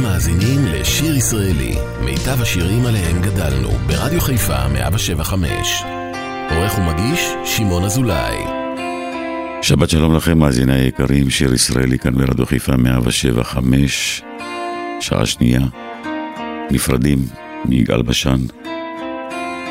אתם 0.00 0.08
מאזינים 0.08 0.64
לשיר 0.66 1.16
ישראלי, 1.16 1.74
מיטב 2.04 2.42
השירים 2.42 2.86
עליהם 2.86 3.22
גדלנו, 3.22 3.70
ברדיו 3.70 4.20
חיפה 4.20 4.68
175. 4.68 5.82
עורך 6.50 6.78
ומגיש, 6.78 7.20
שמעון 7.44 7.84
אזולאי. 7.84 8.36
שבת 9.62 9.90
שלום 9.90 10.16
לכם, 10.16 10.38
מאזיני 10.38 10.72
היקרים, 10.72 11.30
שיר 11.30 11.54
ישראלי 11.54 11.98
כאן 11.98 12.14
ברדיו 12.14 12.46
חיפה 12.46 12.76
175, 12.76 14.22
שעה 15.00 15.26
שנייה, 15.26 15.60
נפרדים 16.70 17.18
מיגאל 17.64 18.02
בשן. 18.02 18.40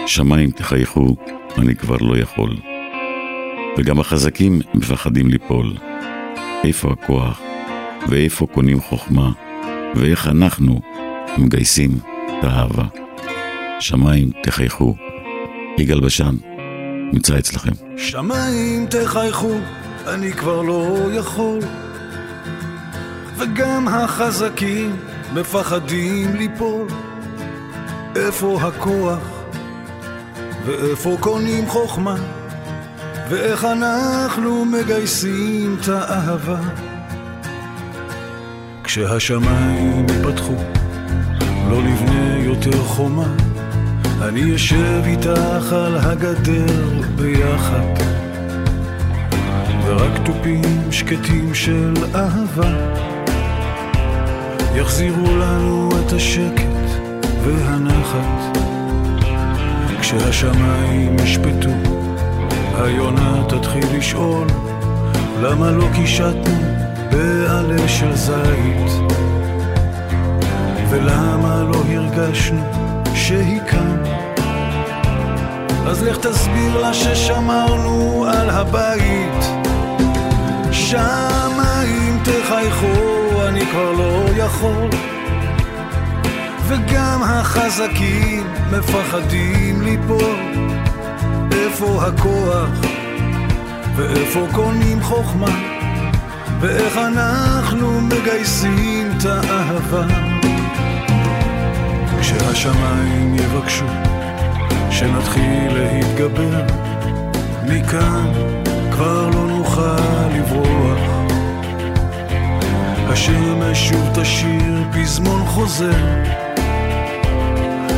שמיים 0.07 0.51
תחייכו, 0.51 1.15
אני 1.57 1.75
כבר 1.75 1.97
לא 1.97 2.17
יכול. 2.17 2.55
וגם 3.77 3.99
החזקים 3.99 4.61
מפחדים 4.73 5.29
ליפול. 5.29 5.73
איפה 6.63 6.91
הכוח? 6.91 7.41
ואיפה 8.09 8.47
קונים 8.47 8.81
חוכמה? 8.81 9.48
ואיך 9.95 10.27
אנחנו 10.27 10.81
מגייסים 11.37 11.91
את 12.25 12.43
האהבה? 12.43 12.83
שמיים 13.79 14.29
תחייכו. 14.43 14.95
יגאל 15.77 15.99
בשן 15.99 16.35
נמצא 17.13 17.39
אצלכם. 17.39 17.71
שמיים 17.97 18.85
תחייכו, 18.85 19.53
אני 20.07 20.33
כבר 20.33 20.61
לא 20.61 20.97
יכול. 21.13 21.59
וגם 23.37 23.87
החזקים 23.87 24.95
מפחדים 25.33 26.35
ליפול. 26.35 26.87
איפה 28.15 28.59
הכוח? 28.61 29.23
ואיפה 30.65 31.17
קונים 31.19 31.67
חוכמה? 31.67 32.15
ואיך 33.29 33.65
אנחנו 33.65 34.65
מגייסים 34.65 35.77
את 35.81 35.87
האהבה? 35.87 36.88
כשהשמיים 38.89 40.05
ייפתחו, 40.09 40.53
לא 41.69 41.81
נבנה 41.83 42.37
יותר 42.37 42.83
חומה, 42.83 43.27
אני 44.21 44.55
אשב 44.55 45.01
איתך 45.05 45.73
על 45.73 45.97
הגדר 45.97 47.01
ביחד, 47.15 47.93
ורק 49.85 50.11
תופים 50.25 50.91
שקטים 50.91 51.55
של 51.55 51.93
אהבה. 52.15 52.97
יחזירו 54.75 55.37
לנו 55.37 55.89
את 55.99 56.13
השקט 56.13 56.89
והנחת. 57.43 58.57
כשהשמיים 60.01 61.15
ישפטו, 61.23 61.69
היונה 62.77 63.43
תתחיל 63.49 63.97
לשאול 63.97 64.47
למה 65.41 65.71
לא 65.71 65.85
קישטנו 65.95 66.78
בעלה 67.11 67.87
של 67.87 68.15
זית. 68.15 68.91
ולמה 70.89 71.63
לא 71.63 71.83
הרגשנו 71.89 72.63
שהיא 73.13 73.59
כאן? 73.67 74.03
אז 75.87 76.03
לך 76.03 76.17
תסביר 76.17 76.81
לה 76.81 76.93
ששמרנו 76.93 78.25
על 78.33 78.49
הבית. 78.49 79.45
שמיים 80.71 82.19
תחייכו, 82.23 83.47
אני 83.47 83.65
כבר 83.65 83.91
לא 83.91 84.23
יכול. 84.35 84.89
וגם 86.67 87.23
החזקים 87.23 88.43
מפחדים 88.71 89.81
ליפול. 89.81 90.35
איפה 91.51 92.05
הכוח 92.05 92.69
ואיפה 93.95 94.47
קונים 94.53 95.01
חוכמה 95.01 95.78
ואיך 96.59 96.97
אנחנו 96.97 98.01
מגייסים 98.01 99.11
את 99.17 99.25
האהבה. 99.25 100.05
כשהשמיים 102.19 103.35
יבקשו 103.35 103.85
שנתחיל 104.91 105.73
להתגבר 105.73 106.65
מכאן 107.67 108.31
כבר 108.91 109.29
לא 109.29 109.47
נוכל 109.47 110.27
לברוח. 110.35 110.99
השמש 113.09 113.89
שוב 113.89 114.09
תשאיר 114.21 114.83
פזמון 114.93 115.45
חוזר 115.45 116.23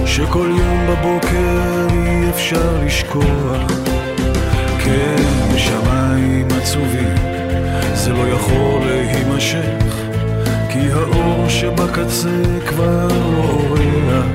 שכל 0.06 0.50
יום 0.58 0.88
בבוקר 0.90 1.88
אי 1.92 2.30
אפשר 2.30 2.78
לשכוח. 2.86 3.72
כן, 4.84 5.58
שמיים 5.58 6.48
עצובים 6.62 7.31
זה 7.94 8.14
לא 8.14 8.28
יכול 8.28 8.82
להימשך, 8.86 9.96
כי 10.70 10.92
האור 10.92 11.50
שבקצה 11.50 12.42
כבר 12.68 13.08
לא 13.08 13.44
אורח, 13.44 14.26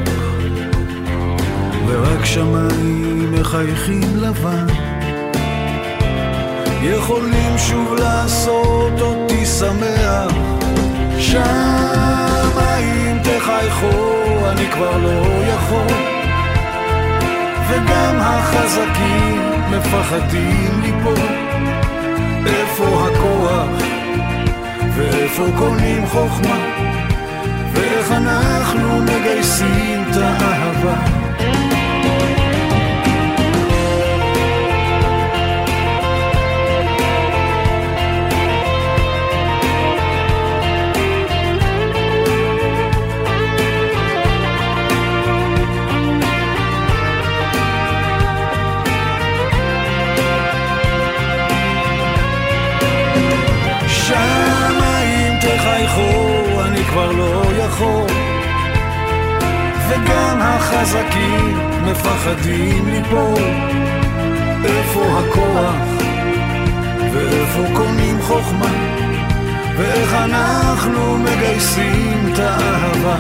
ורק 1.87 2.25
שמיים 2.25 3.33
מחייכים 3.33 4.17
לבן, 4.17 4.67
יכולים 6.83 7.59
שוב 7.59 7.95
לעשות 7.99 9.01
אותי 9.01 9.47
שמח. 9.47 10.33
שמיים 11.19 13.19
תחייכו, 13.23 14.17
אני 14.53 14.71
כבר 14.73 14.97
לא 14.97 15.23
יכול, 15.45 15.97
וגם 17.69 18.17
החזקים 18.21 19.41
מפחדים 19.71 20.81
ליפול. 20.83 21.27
איפה 22.47 22.85
הכוח, 22.85 23.36
ואיפה 24.97 25.45
קונים 25.59 26.07
חוכמה, 26.07 26.59
ואיך 27.73 28.13
אנחנו 28.13 29.03
מגייסים 29.03 30.05
את 30.11 30.17
האהבה. 30.17 31.26
יכול 57.77 58.07
וגם 59.89 60.39
החזקים 60.41 61.59
מפחדים 61.85 62.89
ליפול. 62.89 63.43
איפה 64.65 65.19
הכוח? 65.19 65.75
ואיפה 67.13 67.63
קונים 67.77 68.23
חוכמה? 68.23 68.71
ואיך 69.77 70.15
אנחנו 70.15 71.19
מגייסים 71.19 72.33
את 72.33 72.39
האהבה? 72.39 73.17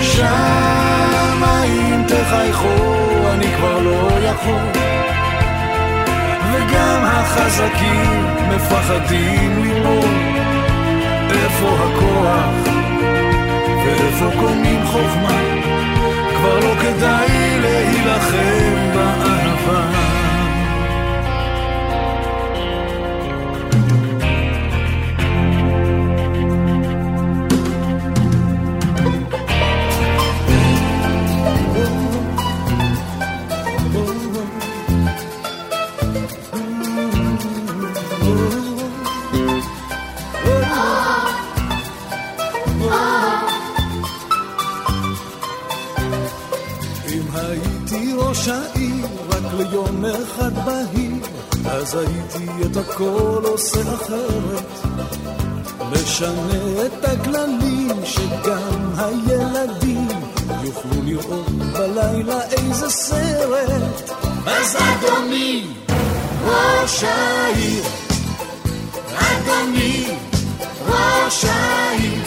שמיים 0.00 2.04
תחייכו? 2.08 2.74
אני 3.34 3.46
כבר 3.56 3.78
לא 3.78 4.08
יכול. 4.22 4.68
וגם 6.52 7.04
החזקים 7.04 8.26
מפחדים 8.48 9.64
ליפול. 9.64 10.10
איפה 11.30 11.68
הכוח 11.68 12.71
ואיפה 13.92 14.30
קונים 14.40 14.86
חוכמה? 14.86 15.40
כבר 16.36 16.58
לא 16.60 16.74
כדאי 16.80 17.58
להילחם 17.60 18.92
יום 49.86 50.04
אחד 50.04 50.54
בהיר, 50.64 51.24
אז 51.66 51.94
הייתי 51.94 52.64
את 52.66 52.76
הכל 52.76 53.42
עושה 53.44 53.80
אחרת. 53.94 54.64
משנה 55.92 56.86
את 56.86 57.04
הכללים, 57.04 57.90
שגם 58.04 58.92
הילדים 58.96 60.08
יוכלו 60.62 61.02
לראות 61.04 61.48
בלילה 61.48 62.42
איזה 62.42 62.90
סרט. 62.90 64.10
אז 64.46 64.76
אדוני, 64.76 65.66
ראש 66.44 67.04
העיר, 67.04 67.84
אדוני, 69.14 70.06
ראש 70.86 71.44
העיר. 71.44 72.22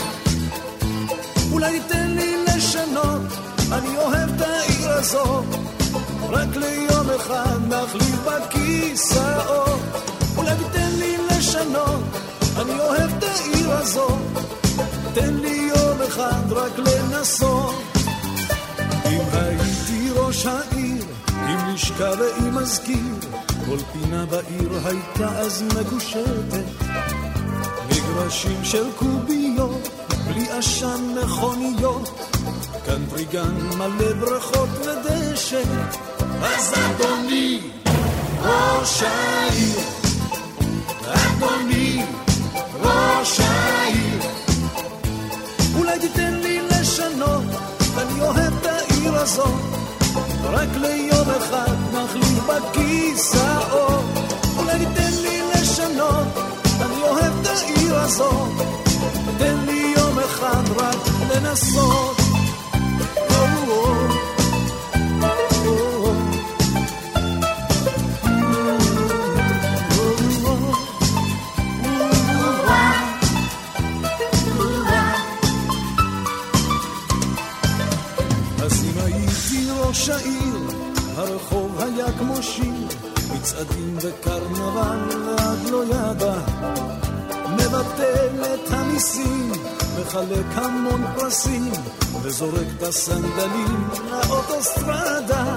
אולי 1.52 1.80
תן 1.88 2.12
לי 2.12 2.36
לשנות, 2.48 3.22
אני 3.72 3.98
אוהב 3.98 4.30
את 4.36 4.42
העיר 4.42 4.90
הזאת. 4.90 5.65
רק 6.30 6.56
ליום 6.56 7.10
אחד 7.16 7.58
נחליף 7.68 8.20
בכיסאות. 8.26 9.80
אולי 10.38 10.52
תיתן 10.58 10.92
לי 11.00 11.18
לשנות, 11.30 12.04
אני 12.62 12.80
אוהב 12.80 13.12
את 13.18 13.24
העיר 13.24 13.72
הזו. 13.72 14.08
תן 15.14 15.34
לי 15.34 15.70
יום 15.76 16.02
אחד 16.08 16.52
רק 16.52 16.80
לנסות. 16.80 17.76
אם 19.06 19.22
הייתי 19.34 20.10
ראש 20.16 20.46
העיר, 20.46 21.04
עם 21.28 21.74
לשכה 21.74 22.12
ועם 22.20 22.56
מזכיר, 22.56 23.14
כל 23.66 23.78
פינה 23.94 24.26
בעיר 24.26 24.70
הייתה 24.86 25.40
אז 25.40 25.64
מגושטת. 25.64 26.66
מגרשים 27.90 28.64
של 28.64 28.86
קוביות, 28.96 29.90
בלי 30.28 30.50
עשן 30.50 31.16
מכוניות, 31.24 32.10
כאן 32.86 33.06
פריגן 33.10 33.56
מלא 33.78 34.14
ברכות 34.20 34.70
ודשא. 35.46 35.62
אז 36.44 36.74
אדוני, 36.74 37.60
ראש 38.42 39.04
העיר, 39.04 39.80
אדוני, 41.08 42.04
ראש 42.82 43.40
העיר, 43.40 44.20
אולי 45.78 46.00
תיתן 46.00 46.34
לי 46.34 46.62
לשנות, 46.62 47.44
אני 47.98 48.22
אוהב 48.22 48.54
את 48.62 48.66
העיר 48.66 49.16
הזאת, 49.16 49.62
רק 50.44 50.70
ליום 50.76 51.30
אחד 51.38 51.76
נחליף 51.94 52.40
בכיסאות, 52.48 54.06
אולי 54.58 54.86
תיתן 54.86 55.14
לי 55.22 55.42
לשנות, 55.54 56.28
אני 56.82 57.02
אוהב 57.02 57.34
את 57.42 57.48
העיר 57.48 57.96
הזאת, 57.96 58.50
תן 59.38 59.58
לי 59.66 59.94
יום 59.98 60.20
אחד 60.20 60.64
רק 60.78 60.98
לנסות. 61.30 62.25
וקרנבל 84.06 85.26
ועד 85.26 85.70
לא 85.72 85.84
ידע. 85.86 86.36
מבטל 87.54 88.44
את 88.54 88.72
המיסים, 88.72 89.52
מחלק 90.00 90.46
המון 90.56 91.04
פרסים, 91.16 91.72
וזורק 92.22 92.68
את 92.78 92.84
הסנדלים 92.84 93.90
לאוטוסטרדה. 94.12 95.56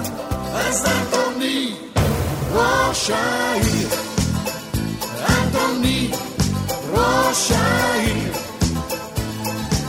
אז 0.53 0.85
אדוני, 0.85 1.75
ראש 2.53 3.09
העיר, 3.09 3.89
אדוני, 5.21 6.11
ראש 6.91 7.51
העיר, 7.51 8.33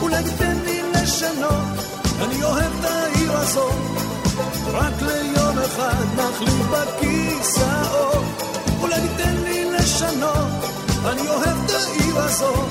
אולי 0.01 0.23
תיתן 0.23 0.57
לי 0.65 0.81
לשנות, 0.93 1.77
אני 2.21 2.43
אוהב 2.43 2.71
את 2.79 2.85
העיר 2.85 3.31
הזאת. 3.37 3.73
רק 4.73 5.01
ליום 5.01 5.59
אחד 5.59 6.05
נחליף 6.15 6.65
בכיסאות, 6.71 8.40
אולי 8.91 9.07
תיתן 9.07 9.35
לי 9.43 9.65
לשנות, 9.71 10.63
אני 11.05 11.29
אוהב 11.29 11.57
את 11.65 11.71
העיר 11.71 12.17
הזאת, 12.17 12.69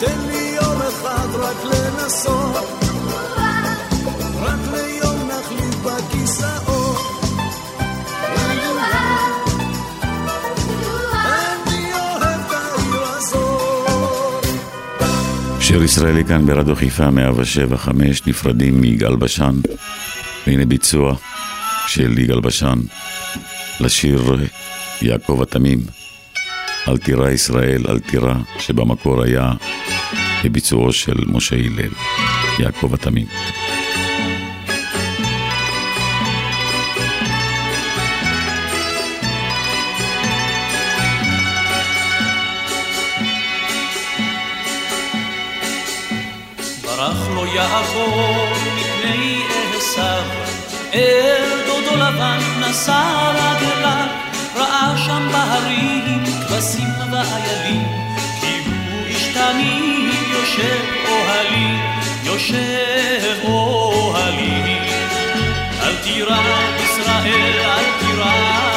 תן 0.00 0.18
לי 0.26 0.56
יום 0.56 0.82
אחד 0.82 1.28
רק 1.34 1.56
לנסות, 1.64 2.84
רק 4.40 4.58
ליום 4.72 5.28
נחליף 5.28 5.74
בכיסאות. 5.84 7.22
שיר 15.60 15.82
ישראלי 15.82 16.24
כאן 16.24 16.46
ברדיו 16.46 16.76
חיפה 16.76 17.10
175 17.10 18.26
נפרדים 18.26 18.80
מיגאל 18.80 19.16
בשן. 19.16 19.54
והנה 20.46 20.66
ביצוע 20.66 21.14
של 21.86 22.18
יגאל 22.18 22.40
בשן 22.40 22.78
לשיר 23.80 24.22
יעקב 25.02 25.42
התמים, 25.42 25.80
אל 26.88 26.98
תירא 26.98 27.30
ישראל, 27.30 27.82
אל 27.88 27.98
תירא, 27.98 28.34
שבמקור 28.58 29.22
היה 29.22 29.52
בביצועו 30.44 30.92
של 30.92 31.16
משה 31.26 31.56
הלל, 31.56 31.92
יעקב 32.58 32.94
התמים. 32.94 33.26
אל 50.94 51.66
דודו 51.66 51.96
לבן 51.96 52.38
נסע 52.60 53.30
רגליו, 53.30 54.06
ראה 54.62 54.96
שם 54.96 55.28
בהרים 55.32 56.24
כבשים 56.24 56.88
ואיילים, 57.12 57.86
כי 58.40 58.60
איש 59.06 59.34
תמים 59.34 60.10
יושב 60.32 60.84
אוהלי, 61.08 61.78
יושב 62.22 63.38
אוהלי. 63.44 64.78
אל 65.82 65.96
תירא 66.02 66.42
ישראל, 66.84 67.60
אל 67.64 67.84
תירא 68.00 68.71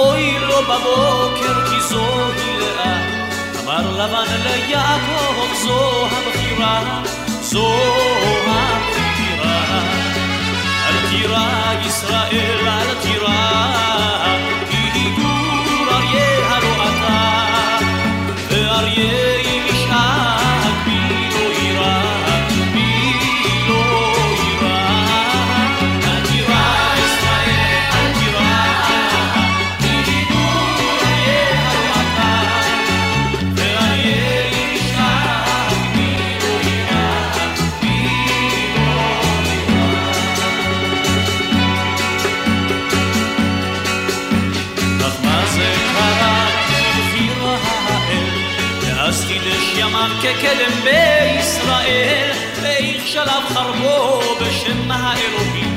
אוי 0.00 0.38
לו 0.38 0.62
בבוקר 0.62 1.70
כי 1.70 1.80
זוהי 1.80 2.56
לאה. 2.60 3.00
אמר 3.64 3.90
לבן 3.90 4.32
ליעקב 4.44 5.54
זו 5.62 6.06
הבחירה, 6.06 7.02
זו 7.40 7.74
הבחירה. 8.46 9.82
אל 10.88 11.10
תירא 11.10 11.72
ישראל, 11.86 12.68
אל 12.68 12.94
תירא, 13.02 13.76
כי 14.70 15.10
גור 15.10 15.94
אריה 15.94 16.48
הלא 16.48 16.84
אתה, 16.84 17.78
ואריה 18.50 19.29
كلمة 50.32 50.90
إسرائيل 51.40 52.32
إيه 52.66 52.92
بيخشى 52.92 53.22
الأبخر 53.22 53.70
بو 53.70 54.20
بشمها 54.44 55.14
إلوكي 55.14 55.69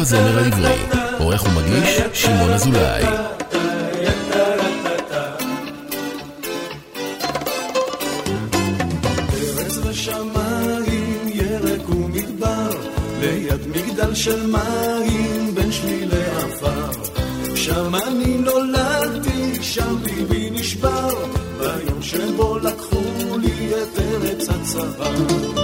הזמר 0.00 0.38
העברי. 0.38 0.76
עורך 1.18 1.44
ומגיש, 1.46 2.00
שמעון 2.12 2.50
אזולאי. 2.50 3.04
של 14.14 14.46
מים 14.46 15.54
בין 15.54 15.72
שבילי 15.72 16.24
עפר. 16.24 16.90
שם 17.54 17.94
אני 17.94 18.38
נולדתי, 18.38 19.62
שם 19.62 19.96
ליבי 20.04 20.50
נשבר, 20.50 21.08
ביום 21.58 22.02
שבו 22.02 22.58
לקחו 22.58 23.38
לי 23.38 23.70
את 23.70 23.98
ארץ 23.98 24.48
הצבא. 24.48 25.59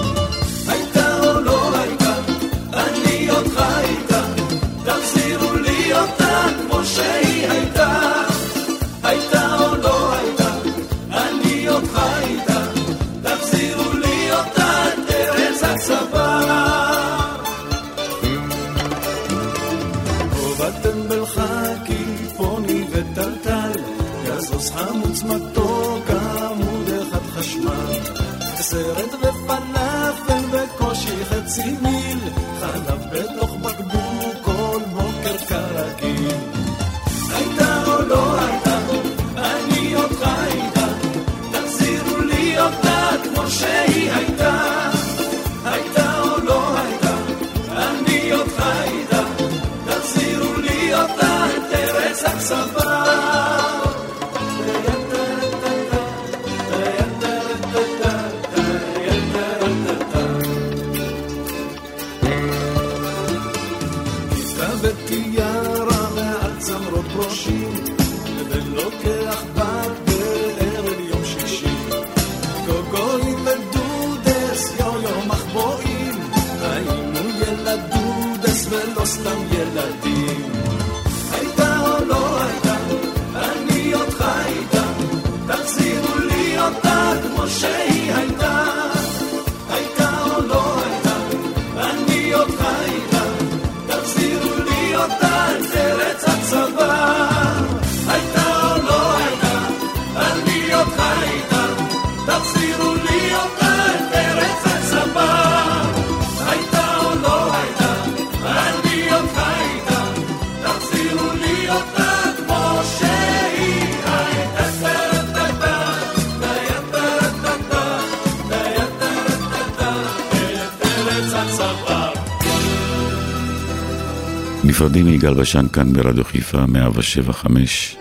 נפרדים 124.76 125.06
מיגאל 125.06 125.34
בשן 125.34 125.68
כאן 125.68 125.92
ברדיו 125.92 126.24
חיפה 126.24 126.66
175, 126.66 127.96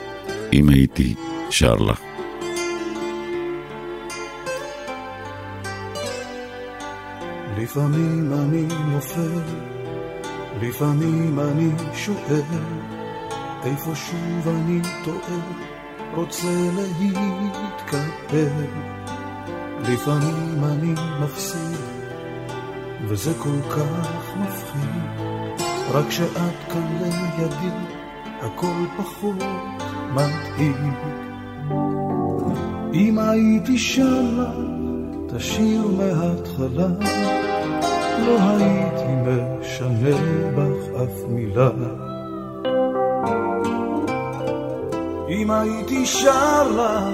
אם 0.54 0.70
הייתי 0.70 1.16
שר 1.50 1.76
לך. 1.76 2.00
לפעמים 7.58 8.34
אני 8.34 8.66
נופל, 8.92 9.42
לפעמים 10.62 11.40
אני 11.40 11.70
שואל, 11.94 12.42
איפה 13.64 13.96
שוב 13.96 14.48
אני 14.48 14.82
טועה, 15.06 15.40
רוצה 16.14 16.70
להתקפל. 17.00 18.66
לפעמים 19.80 20.64
אני 20.64 20.94
מפסיד, 21.22 21.80
וזה 23.08 23.34
כל 23.40 23.70
כך 23.70 24.36
מפחיד. 24.38 25.25
רק 25.92 26.12
שאת 26.12 26.72
כאן 26.72 26.98
לידי, 27.02 27.70
הכל 28.42 28.86
פחות 28.98 29.44
מדאיג. 30.14 30.94
אם 32.94 33.20
הייתי 33.20 33.78
שמה 33.78 34.52
את 35.28 35.34
השיר 35.34 35.88
מההתחלה, 35.98 36.88
לא 38.26 38.38
הייתי 38.40 39.12
משנה 39.26 40.16
בך 40.56 41.02
אף 41.04 41.30
מילה. 41.30 41.70
אם 45.30 45.52
הייתי 45.52 46.06
שר 46.06 46.72
לה 46.78 47.10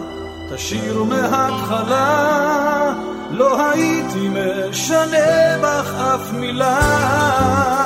את 0.47 0.51
השיר 0.51 1.03
מההתחלה, 1.03 2.93
לא 3.31 3.69
הייתי 3.69 4.29
משנה 4.29 5.57
בך 5.61 5.93
אף 5.93 6.33
מילה. 6.33 7.80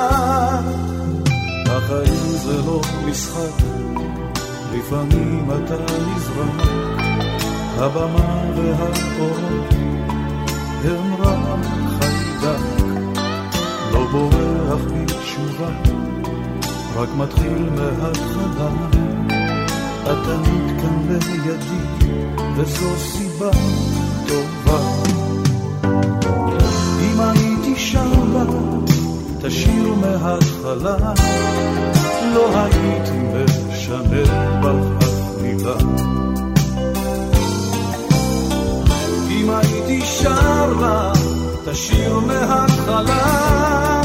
לא 2.66 2.80
משחק, 3.04 3.64
לפעמים 4.72 5.48
אתה 5.50 5.76
נזרק, 5.76 6.68
הבמה 7.76 8.42
והאורות 8.56 9.74
הם 10.84 11.14
רק 11.18 11.66
חיידק, 11.98 12.94
לא 13.92 14.06
בורח 14.12 14.80
בתשובה, 14.94 15.68
רק 16.96 17.08
מתחיל 17.16 17.70
מההתחלה. 17.70 18.68
את 20.02 20.18
תמיד 20.24 20.80
כאן 20.80 21.08
לידי, 21.08 22.12
וזו 22.56 22.96
סיבה 22.96 23.50
טובה. 24.26 24.78
אם 27.00 27.20
הייתי 27.20 27.76
שמה 27.76 28.44
את 29.38 29.44
השיר 29.44 29.94
מההתחלה, 29.94 31.12
לא 32.36 32.50
הייתי 32.54 33.12
משנה 33.68 34.60
בך 34.60 35.04
אף 35.04 35.42
מילה. 35.42 35.76
אם 39.30 39.50
הייתי 39.50 40.00
שר 40.06 40.72
לה 40.80 41.12
את 41.62 41.68
השיר 41.68 42.18
מההתחלה, 42.18 43.95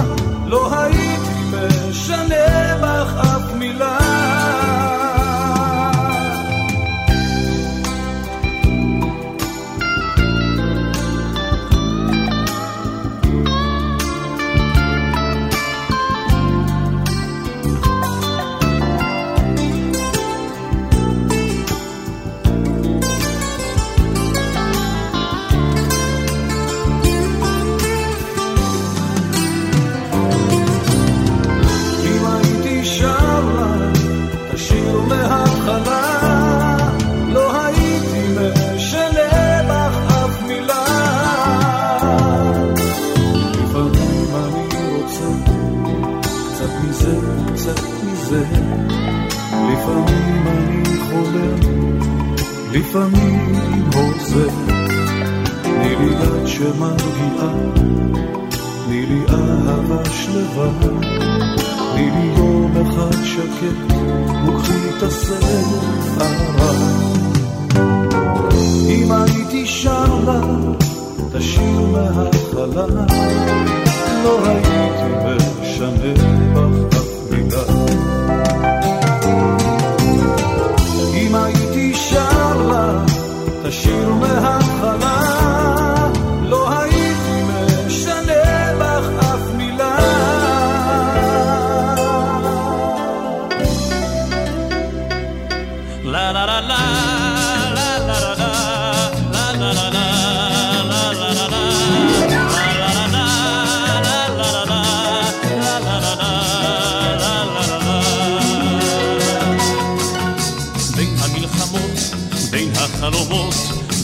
החלומות, 113.50 113.56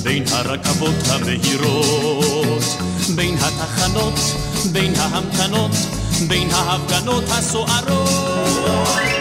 בין 0.04 0.24
הרכבות 0.32 0.96
המהירות, 1.10 2.64
בין 3.16 3.36
התחנות, 3.40 4.20
בין 4.72 4.94
ההמתנות, 4.96 5.72
בין 6.28 6.50
ההפגנות 6.52 7.24
הסוערות, 7.28 8.10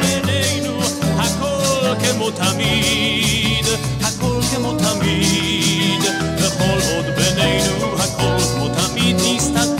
בינינו 0.00 0.78
הכל 1.18 1.94
כמו 2.04 2.30
תמיד, 2.30 3.66
הכל 4.02 4.40
כמו 4.54 4.74
תמיד, 4.78 6.02
וכל 6.38 6.78
עוד 6.94 7.04
בינינו 7.16 7.94
הכל 7.98 8.38
כמו 8.54 8.68
תמיד 8.68 9.16
נסתדר 9.16 9.75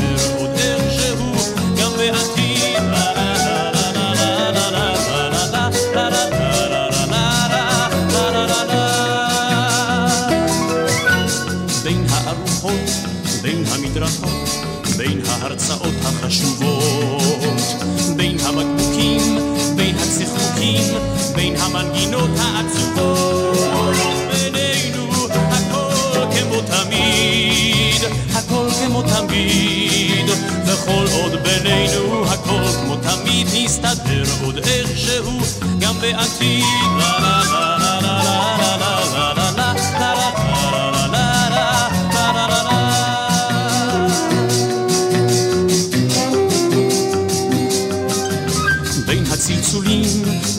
כמו 28.97 29.03
תמיד, 29.03 30.31
וכל 30.67 31.05
עוד 31.13 31.33
בינינו 31.43 32.25
הכל 32.27 32.63
כמו 32.83 32.97
תמיד, 32.97 33.47
נסתדר 33.55 34.25
עוד 34.45 34.59
איכשהו 34.59 35.41
גם 35.81 35.95
בעתיד. 36.01 36.65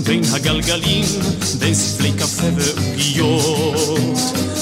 בין 0.04 0.22
הגלגלים, 0.34 1.06
בין 1.60 1.74
ספלי 1.74 2.12
קפה 2.12 2.48
ועוגיות, 2.56 4.20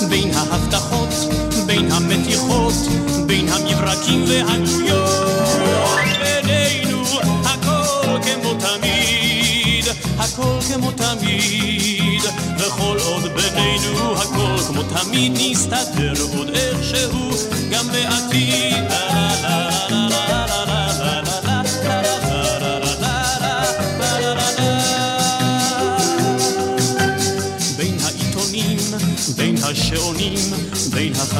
בין 0.09 0.31
ההבטחות, 0.33 1.09
בין 1.65 1.91
המתיחות 1.91 2.44
המברקים 4.07 4.23
והגויות, 4.27 5.47
בינינו 6.19 7.03
הכל 7.43 8.19
כמו 8.23 8.53
תמיד, 8.53 9.85
הכל 10.17 10.59
כמו 10.73 10.91
תמיד, 10.91 12.21
וכל 12.57 12.97
עוד 13.05 13.23
בינינו 13.23 14.15
הכל 14.17 14.57
כמו 14.67 14.83
תמיד 14.83 15.31
נסתדר 15.35 16.13
עוד 16.37 16.49
איכשהו 16.49 17.29
גם 17.71 17.87
בעתיד. 17.87 19.34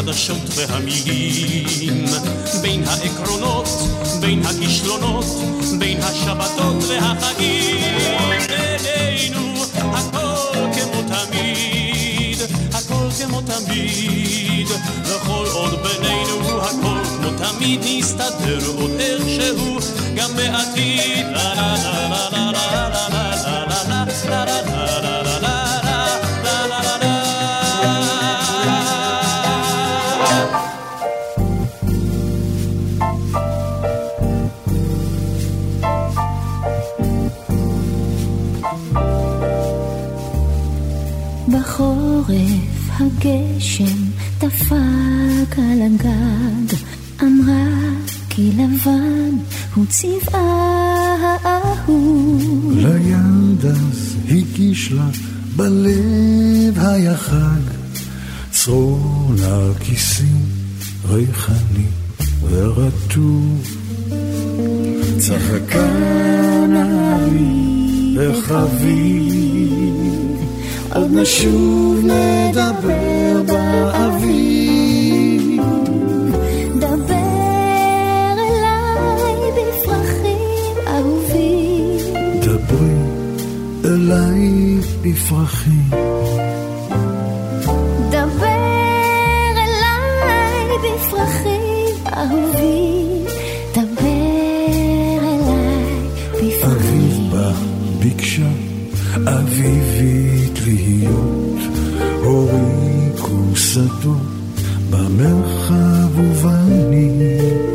החדשות 0.09 0.49
והמילים, 0.55 2.05
בין 2.61 2.83
העקרונות, 2.87 3.67
בין 4.19 4.45
הכישלונות, 4.45 5.25
בין 5.79 5.97
השבתות 6.01 6.83
והחגים, 6.87 7.81
בינינו 8.47 9.63
הכל 9.73 10.67
כמו 10.73 11.01
תמיד, 11.01 12.37
הכל 12.73 13.07
כמו 13.17 13.41
תמיד, 13.41 14.67
וכל 15.03 15.45
עוד 15.53 15.79
בינינו 15.83 16.61
הכל 16.61 17.05
כמו 17.05 17.29
תמיד 17.37 17.79
נסתדר 17.85 18.59
עוד 18.77 18.91
איכשהו 18.99 19.77
גם 20.15 20.35
בעתיד. 20.35 21.44
דפק 45.55 45.59
על 45.59 45.81
הגג, 45.81 46.77
אמרה 47.21 47.67
כי 48.29 48.51
לבן 48.51 49.37
הוא 49.75 49.85
צבעה 49.89 51.37
האהוב. 51.43 52.71
ליד 52.75 53.65
אז 53.65 54.15
הגיש 54.29 54.91
לה 54.91 55.07
בלב 55.55 56.79
היה 56.79 57.17
חג, 57.17 57.61
צרור 58.51 59.31
נרקיסים 59.39 60.45
ריחני 61.09 61.87
ורטוב. 62.49 63.77
צחקה 65.17 65.87
נערי 66.69 68.17
וחביב, 68.17 69.95
עוד 70.93 71.11
נשוב 71.11 71.99
נדבר 72.03 73.43
באביב. 73.47 74.14
אליי 84.05 84.77
בפרחים, 85.01 85.89
דבר 88.09 88.45
אליי 89.57 90.77
בפרחים 90.83 91.95
אהובים, 92.13 93.23
דבר 93.71 94.05
אליי 95.21 95.85
אביב 96.31 96.53
בפרחים. 96.53 97.31
בה 97.31 97.51
ביקשה 97.99 98.49
אביבית 99.25 100.59
להיות, 100.65 101.59
הוריקו 102.23 103.55
שדות 103.55 104.61
במרחב 104.89 106.19
ובני. 106.19 107.74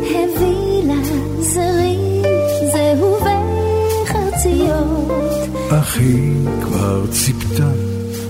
היא 6.01 6.47
כבר 6.61 7.05
ציפתה 7.11 7.71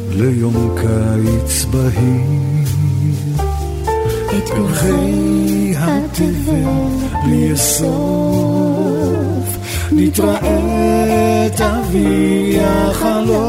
ליום 0.10 0.76
קיץ 0.82 1.66
בהיר. 1.66 2.22
את 4.38 4.50
פרחי 4.50 5.74
התבל 5.78 6.64
בלי 7.24 7.58
סוף, 7.58 9.48
נתראה 9.92 11.48
תביא 11.56 12.62
החלוף. 12.62 13.42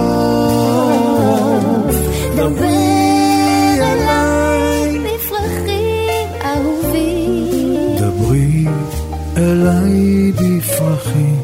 דברי 2.37 3.79
אליי. 3.81 4.99
בפרחים 4.99 6.29
אהובים 6.45 7.97
דברי 7.99 8.65
אליי 9.37 10.33
בפרחים 10.33 11.42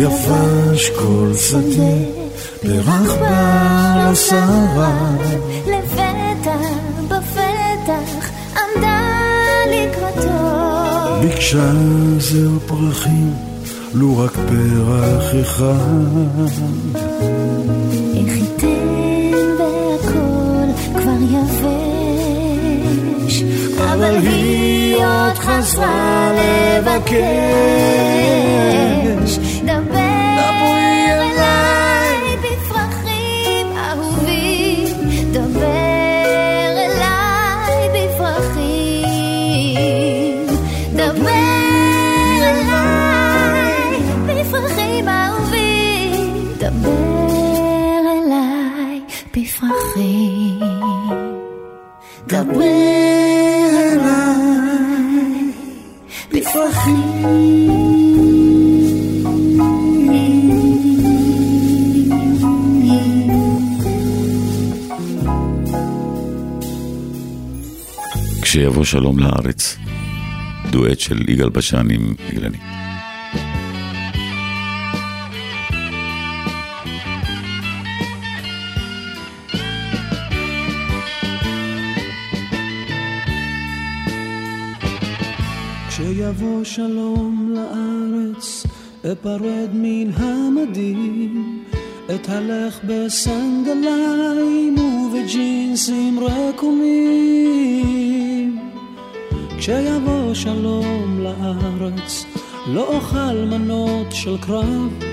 יבש 0.00 0.90
כל 0.90 1.32
שדה 1.34 1.94
פרח 2.60 3.14
בר 3.14 4.14
שרה 4.14 5.16
לפתע 5.66 6.56
בפתח 7.08 8.30
עמדה 8.56 9.00
לקראתו. 9.70 11.20
ביקשה 11.20 11.72
זר 12.18 12.58
פרחים 12.66 13.34
לו 13.94 14.18
רק 14.18 14.34
פרח 14.34 15.34
אחד. 15.40 15.74
איך 18.14 18.36
ייתן 18.36 19.44
והכל 19.58 20.68
כבר 20.92 21.20
יבש 21.30 23.34
אבל 23.78 24.16
היא 24.16 24.96
עוד 24.96 25.38
חזרה 25.38 26.32
לבקש 26.32 27.20
כשיבוא 68.50 68.84
שלום 68.84 69.18
לארץ, 69.18 69.76
דואט 70.70 71.00
של 71.00 71.30
יגאל 71.30 71.48
בשן 71.48 71.90
עם 71.90 72.14
אילנית. 72.32 72.60
כשיבוא 85.88 86.64
שלום 86.64 87.54
לארץ, 87.54 88.66
אפרד 89.12 89.70
מן 89.72 90.10
המדים, 90.14 91.64
אתהלך 92.14 92.80
בסנדליים 92.84 94.78
ובג'ינסים 94.78 96.20
רקומים. 96.20 98.09
כשיבוא 99.60 100.34
שלום 100.34 101.20
לארץ, 101.20 102.24
לא 102.66 102.96
אוכל 102.96 103.34
מנות 103.50 104.06
של 104.12 104.38
קרב, 104.38 105.04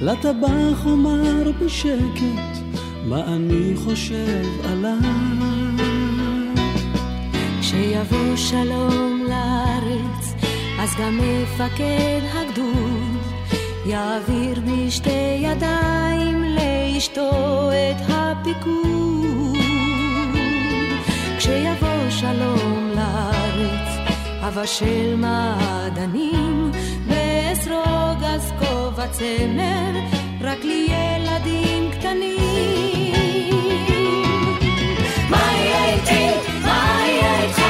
לטבח 0.00 0.86
אומר 0.86 1.50
בשקט 1.60 2.58
מה 3.04 3.24
אני 3.26 3.72
חושב 3.84 4.44
עליו. 4.64 4.98
כשיבוא 7.60 8.36
שלום 8.36 9.22
לארץ, 9.28 10.34
אז 10.80 10.90
גם 11.00 11.18
מפקד 11.18 12.20
הגדוד 12.32 13.20
יעביר 13.86 14.60
בשתי 14.66 15.38
ידיים 15.42 16.44
לאשתו 16.44 17.30
את 17.70 18.02
הפיקוד. 18.08 19.56
כשיבוא 21.38 22.10
שלום 22.10 22.89
לארץ, 23.60 23.98
אבשל 24.40 25.14
מעדנים, 25.16 26.70
ואסרוג 27.06 28.24
אז 28.24 28.52
כובע 28.58 29.06
צמר, 29.06 30.00
רק 30.40 30.64
לי 30.64 30.88
ילדים 30.90 31.90
קטנים. 31.90 33.14
מה 35.30 35.52
יהיה 35.52 35.94
איתי? 35.94 36.50
מה 36.64 37.02
יהיה 37.06 37.42
איתך? 37.42 37.60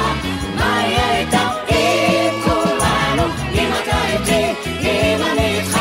מה 0.57 0.83
יהיה 0.87 1.19
איתם? 1.19 1.49
עם 1.69 2.43
כולנו, 2.45 3.23
אם 3.55 3.71
אתה 3.83 3.99
איתי, 4.13 4.71
אם 4.81 5.23
אני 5.33 5.59
איתך, 5.59 5.81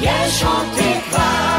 יש 0.00 0.42
עוד 0.42 0.66
תקווה. 0.76 1.57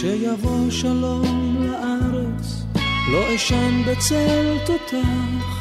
כשיבוא 0.00 0.70
שלום 0.70 1.56
לארץ, 1.60 2.62
לא 3.12 3.34
אשן 3.34 3.82
בצל 3.86 4.56
תותח, 4.66 5.60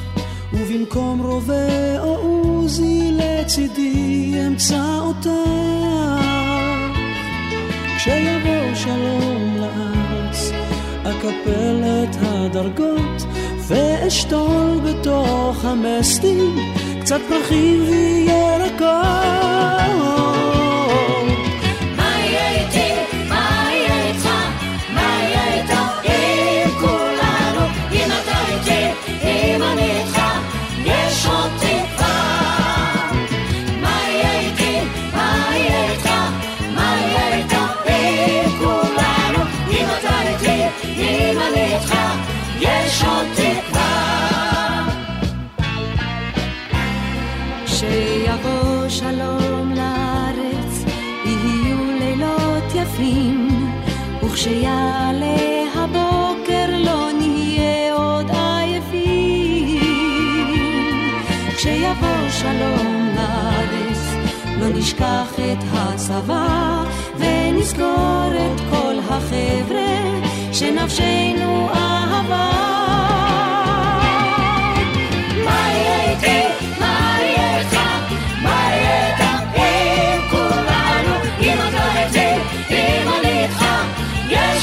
ובמקום 0.54 1.22
רובה 1.22 2.00
או 2.00 2.16
עוזי 2.16 3.12
לצידי 3.12 4.34
אמצא 4.48 5.00
אותך. 5.02 5.30
כשיבוא 7.98 8.76
שלום 8.76 9.58
לארץ, 9.58 10.52
אקפל 11.04 11.84
את 11.84 12.16
הדרגות, 12.22 13.24
ואשתול 13.68 14.80
בתוך 14.86 15.66
המסטים 15.66 16.56
קצת 17.10 17.22
פרחים 17.30 17.84
וירקות. 17.90 18.90
וכשיעלה 54.40 55.64
הבוקר 55.76 56.66
לא 56.78 57.12
נהיה 57.12 57.94
עוד 57.94 58.32
עייפים. 58.32 59.80
כשיבוא 61.56 62.30
שלום 62.30 63.10
לארץ, 63.16 64.00
לא 64.60 64.70
נשכח 64.70 65.34
את 65.36 65.64
הצבא, 65.74 66.84
ונזכור 67.18 68.32
את 68.32 68.60
כל 68.70 68.96
החבר'ה 69.00 70.22
שנפשנו 70.54 71.70
אהבה. 71.74 73.29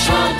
כולנו, 0.07 0.36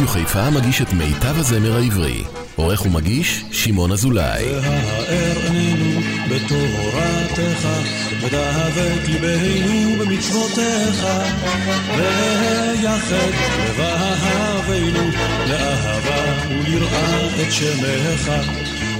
רדיו 0.00 0.12
חיפה 0.12 0.50
מגיש 0.50 0.82
את 0.82 0.92
מיטב 0.92 1.38
הזמר 1.38 1.76
העברי. 1.76 2.24
עורך 2.56 2.86
ומגיש, 2.86 3.44
שמעון 3.52 3.92
אזולאי. 3.92 4.44
והאר 4.44 5.38
בתורתך, 6.28 7.68
ודאבק 8.20 9.08
ליבנו 9.08 10.04
במצוותיך, 10.04 11.06
ויחד 11.96 13.30
לבהבינו 13.68 15.10
לאהבה 15.48 16.48
וליראה 16.48 17.26
את 17.42 17.52
שמך. 17.52 18.30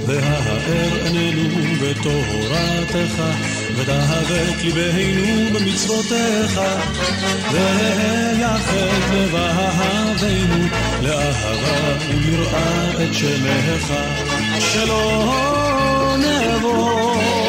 והאר 0.05 1.05
עינינו 1.05 1.49
בתורתך, 1.81 3.23
ודאבק 3.75 4.63
ליבנו 4.63 5.59
במצוותיך, 5.59 6.61
ויחד 7.51 9.13
לבהבינו 9.13 10.65
לאהבה 11.01 11.97
וליראה 12.09 13.03
את 13.03 13.13
שמך, 13.13 13.93
שלא 14.59 16.15
נבוש 16.17 17.40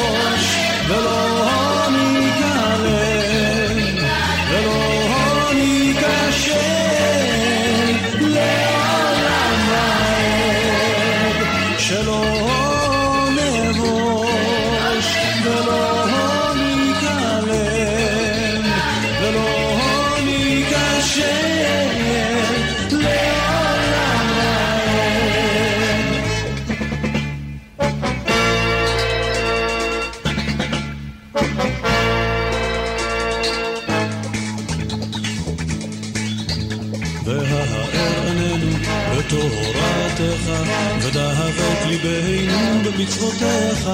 ליבנו 42.02 42.82
במצוותיך, 42.84 43.90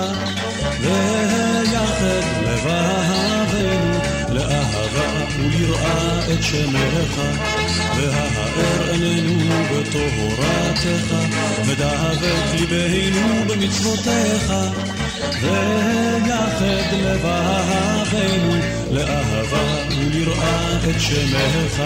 ויחד 0.80 2.22
לבבינו 2.42 3.98
לאהבה 4.28 5.24
וליראה 5.38 6.18
את 6.32 6.42
שמך. 6.42 7.20
והאר 7.96 8.90
עינינו 8.90 9.64
בתורתך, 9.70 11.14
ודאבק 11.66 12.54
ליבנו 12.54 13.44
במצוותיך, 13.46 14.52
ויחד 15.42 16.92
לבבינו 16.92 18.54
לאהבה 18.90 19.64
וליראה 19.90 20.76
את 20.90 21.00
שמך, 21.00 21.82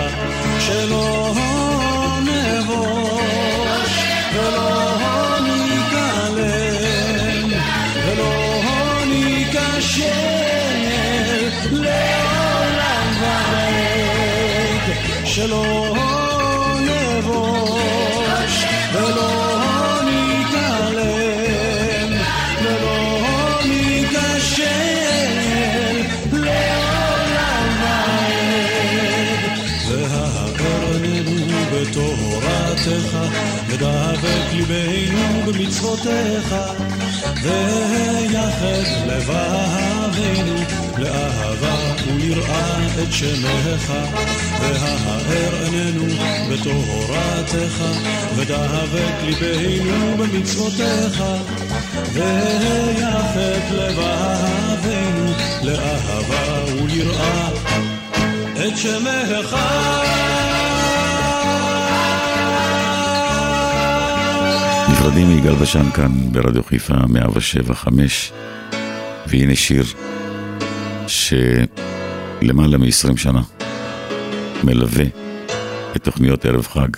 שלא 0.60 1.34
נבוש 2.22 3.92
ולא 4.34 4.91
ניכשל 9.92 11.72
לעולם 11.72 13.12
ועד, 13.20 14.86
שלא 15.24 15.94
נבוש 16.80 18.54
ולא 18.92 20.00
ניכלם 20.04 21.12
ולא 22.62 23.58
ניכשל 23.64 24.72
לעולם 26.32 27.68
ועד. 27.82 29.42
והאר 29.88 31.02
עינינו 31.02 31.60
בתורתך, 31.72 33.10
ודבק 33.68 34.46
ליבנו 34.52 35.42
במצוותיך, 35.46 36.54
ויחד 37.42 39.06
לבבינו 39.06 40.56
לאהבה 40.98 41.94
וליראה 42.06 42.86
את 43.02 43.12
שמך, 43.12 43.92
והאר 44.60 45.64
עינינו 45.64 46.06
בתורתך, 46.50 47.84
ודבק 48.36 49.22
ליבנו 49.22 50.16
במצוותיך, 50.16 51.22
ויחד 52.12 53.74
לבבינו 53.74 55.32
לאהבה 55.62 56.64
וליראה 56.74 57.48
את 58.66 58.76
שמך. 58.76 59.56
נפרדים 65.02 65.28
מיגאל 65.28 65.54
בשן 65.54 65.90
כאן 65.90 66.32
ברדיו 66.32 66.62
חיפה 66.62 66.94
107.5 66.94 67.88
והנה 69.26 69.56
שיר 69.56 69.84
שלמעלה 71.06 72.78
מ-20 72.78 73.16
שנה 73.16 73.42
מלווה 74.64 75.04
את 75.96 76.04
תוכניות 76.04 76.44
ערב 76.44 76.66
חג 76.66 76.88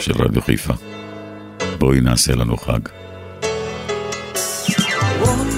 של 0.00 0.12
רדיו 0.22 0.42
חיפה. 0.42 0.72
בואי 1.78 2.00
נעשה 2.00 2.34
לנו 2.34 2.56
חג. 2.56 2.80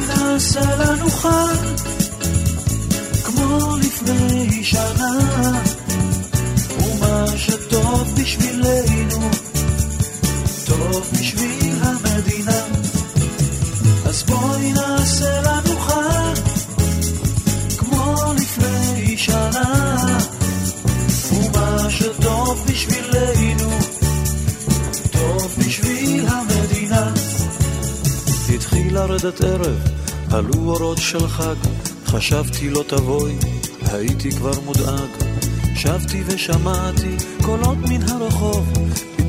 נעשה 0.08 0.60
לנו 0.60 1.10
חג, 1.10 1.56
בשבילנו, 8.16 9.30
טוב 10.66 11.10
בשביל 11.12 11.61
המדינה. 12.32 12.64
אז 14.04 14.22
בואי 14.22 14.72
נעשה 14.72 15.40
לנו 15.40 15.80
חג, 15.80 16.34
כמו 17.78 18.14
לפני 18.36 19.16
שנה, 19.16 19.96
ומה 21.32 21.90
שטוב 21.90 22.64
בשבילנו, 22.68 23.70
טוב 25.12 25.56
בשביל 25.58 26.26
המדינה. 26.28 27.12
התחיל 28.54 28.94
לרדת 28.94 29.40
ערב, 29.40 29.78
עלו 30.30 30.70
אורות 30.70 30.98
של 30.98 31.28
חג, 31.28 31.56
חשבתי 32.06 32.70
לא 32.70 32.84
תבואי, 32.88 33.36
הייתי 33.92 34.30
כבר 34.30 34.60
מודאג. 34.64 35.32
שבתי 35.74 36.22
ושמעתי 36.26 37.16
קולות 37.42 37.78
מן 37.78 38.02
הרחוב, 38.02 38.72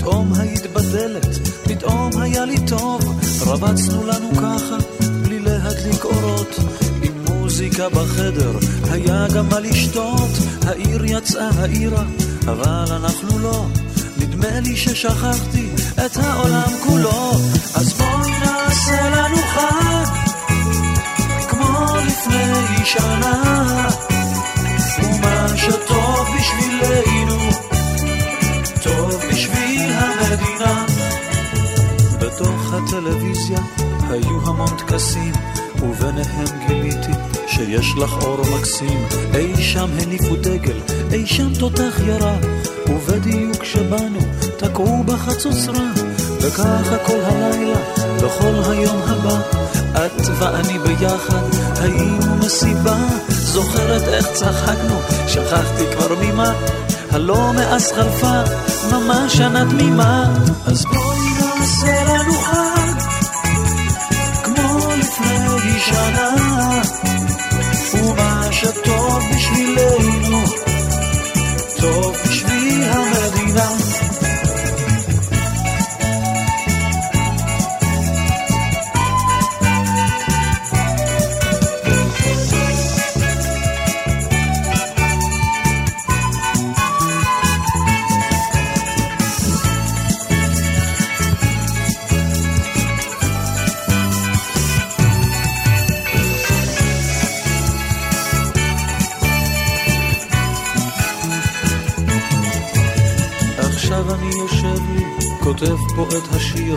פתאום 0.03 0.33
היית 0.39 0.67
בדלת, 0.73 1.25
פתאום 1.63 2.21
היה 2.21 2.45
לי 2.45 2.55
טוב, 2.67 3.21
רבצנו 3.47 4.07
לנו 4.07 4.31
ככה, 4.35 4.77
בלי 5.23 5.39
להדליק 5.39 6.03
אורות, 6.05 6.55
עם 7.01 7.13
מוזיקה 7.29 7.89
בחדר, 7.89 8.51
היה 8.91 9.27
גם 9.35 9.49
מה 9.49 9.59
לשתות, 9.59 10.29
העיר 10.67 11.05
יצאה 11.05 11.49
העירה, 11.59 12.03
אבל 12.45 12.85
אנחנו 12.95 13.39
לא, 13.39 13.65
נדמה 14.17 14.59
לי 14.59 14.75
ששכחתי 14.75 15.69
את 16.05 16.17
העולם 16.17 16.71
כולו, 16.83 17.31
אז 17.75 17.93
בואי 17.93 18.31
נעשה 18.39 19.09
לנו 19.09 19.37
חג, 19.37 20.05
כמו 21.49 21.85
לפני 22.07 22.85
שנה, 22.85 23.89
ומה 24.99 25.47
שטוב 25.57 26.27
בשבילנו, 26.37 27.62
המדינה. 30.43 30.85
בתוך 32.19 32.73
הטלוויזיה 32.73 33.59
היו 34.09 34.49
המון 34.49 34.77
טקסים, 34.77 35.33
וביניהם 35.83 36.67
גיליתי 36.67 37.11
שיש 37.47 37.87
לך 37.97 38.13
אור 38.23 38.37
מקסים. 38.57 39.07
אי 39.35 39.63
שם 39.63 39.89
הניפו 40.01 40.35
דגל, 40.35 40.79
אי 41.11 41.27
שם 41.27 41.53
תותח 41.59 41.99
ירה, 42.05 42.35
ובדיוק 42.87 43.57
כשבאנו 43.57 44.19
תקעו 44.57 45.03
בחצוצרה, 45.03 45.91
וככה 46.41 46.97
כל 47.05 47.19
הלילה 47.23 47.79
וכל 48.17 48.71
היום 48.71 49.01
הבא, 49.05 49.41
את 50.05 50.21
ואני 50.39 50.79
ביחד 50.79 51.43
היינו 51.75 52.35
מסיבה. 52.35 52.97
זוכרת 53.29 54.01
איך 54.07 54.27
צחקנו, 54.33 54.99
שכחתי 55.27 55.83
כבר 55.95 56.15
ממה, 56.21 56.53
הלא 57.13 57.51
מאז 57.55 57.91
חלפה 57.91 58.41
ממש 58.91 59.37
שנה 59.37 59.65
תמימה. 59.69 60.33
אז 60.65 60.85
בואי 60.85 61.19
נעשה 61.39 62.03
לנו 62.03 62.33
חג, 62.33 62.99
כמו 64.43 64.79
לפני 64.97 65.79
שנה, 65.79 66.29
ומה 67.93 68.43
שטוב 68.51 69.19
בשבילנו, 69.35 70.43
טוב 71.81 72.15
בשביל 72.25 72.83
המדינה. 72.83 73.92
יושב 104.39 104.89
לי, 104.95 105.03
כותב 105.39 105.77
פה 105.95 106.07
את 106.17 106.35
השיר, 106.35 106.75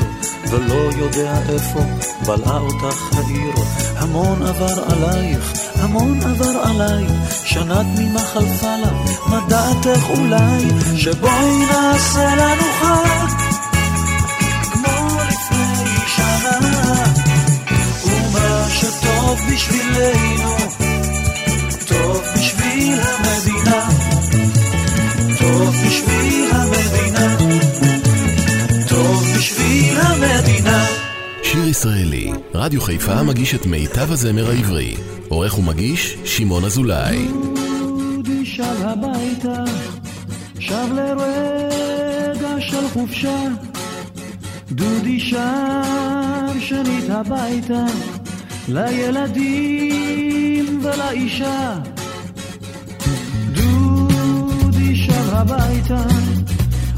ולא 0.51 0.91
יודע 0.97 1.39
איפה 1.49 1.81
בלעה 2.27 2.61
אותך 2.61 3.17
העיר. 3.17 3.55
המון 3.97 4.43
עבר 4.43 4.85
עלייך, 4.93 5.53
המון 5.75 6.21
עבר 6.23 6.59
עליי, 6.63 7.05
שנה 7.45 7.83
תמימה 7.95 8.21
חלפה 8.21 8.77
לה, 8.77 8.91
מה 9.27 9.41
דעתך 9.49 10.11
אולי, 10.11 10.97
שבואי 10.97 11.67
נעשה 11.71 12.35
לנו 12.35 12.63
חג, 12.81 13.47
בשבילנו, 19.57 20.57
ישראלי, 31.77 32.33
רדיו 32.55 32.81
חיפה 32.81 33.23
מגיש 33.23 33.55
את 33.55 33.67
מיטב 33.67 34.13
הזמר 34.13 34.51
העברי. 34.51 34.97
עורך 35.29 35.59
ומגיש, 35.59 36.17
שמעון 36.25 36.65
אזולאי. 36.65 37.29
דודי 38.17 38.47
שב 38.47 38.77
הביתה, 38.81 39.65
שב 40.59 40.87
לרגע 40.95 42.61
של 42.61 42.89
חופשה. 42.93 43.39
דודי 44.71 45.21
שב 45.21 46.61
שנית 46.61 47.11
הביתה, 47.11 47.85
לילדים 48.69 50.01
ולאישה. 50.83 51.79
דודי 53.53 54.97
שב 54.97 55.29
הביתה, 55.33 56.03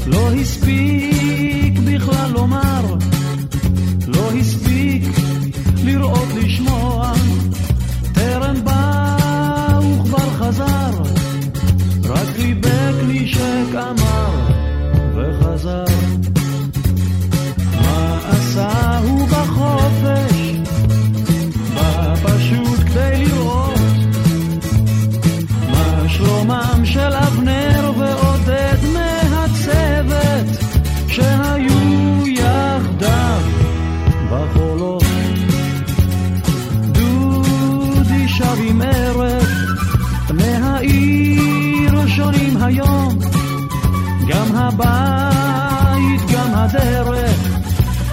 לא 0.07 0.31
הספיק 0.33 1.79
בכלל 1.85 2.31
לומר, 2.31 2.95
לא 4.07 4.31
הספיק 4.31 4.68
לראות 5.83 6.27
לשמוע, 6.35 7.13
טרם 8.13 8.63
בא 8.63 9.79
וכבר 9.79 10.29
חזר, 10.39 10.91
רק 12.03 12.27
חיבק 12.35 12.95
נשק 13.07 13.75
אמר 13.75 14.48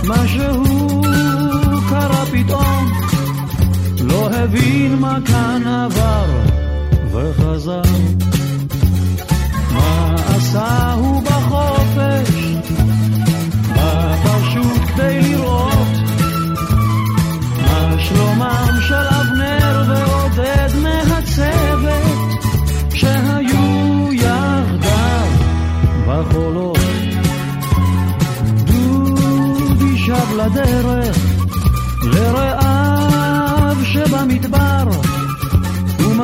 משהו 0.08 0.62
קרה 1.88 2.24
פתאום, 2.32 2.88
לא 4.00 4.30
הבין 4.30 4.96
מה 4.98 5.18
כאן 5.26 5.62
עבר 5.66 6.26
וחזר. 7.12 7.82
מה 9.72 10.14
עשה 10.14 10.92
הוא 10.92 11.15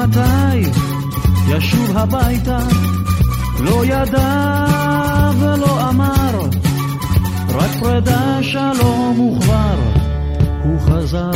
ומתי 0.03 0.71
ישוב 1.49 1.97
הביתה? 1.97 2.59
לא 3.61 3.85
ידע 3.85 4.65
ולא 5.39 5.89
אמר 5.91 6.41
רק 7.49 7.71
פרידה 7.81 8.43
שלום 8.43 9.21
וכבר 9.21 9.77
הוא 10.65 10.81
חזר. 10.81 11.31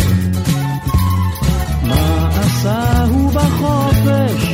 מה 1.83 2.29
עשה 2.29 3.05
הוא 3.05 3.33
בחופש? 3.33 4.53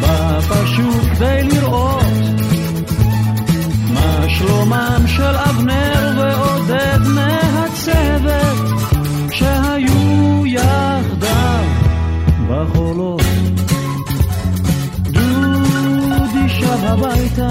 בא 0.00 0.40
פשוט 0.40 1.04
כדי 1.14 1.42
לראות. 1.42 2.04
מה 3.94 4.28
שלומם 4.28 5.04
של 5.06 5.36
אבנר 5.36 6.12
ועודד 6.16 6.98
מהצוות 7.14 8.69
הביתה 16.82 17.48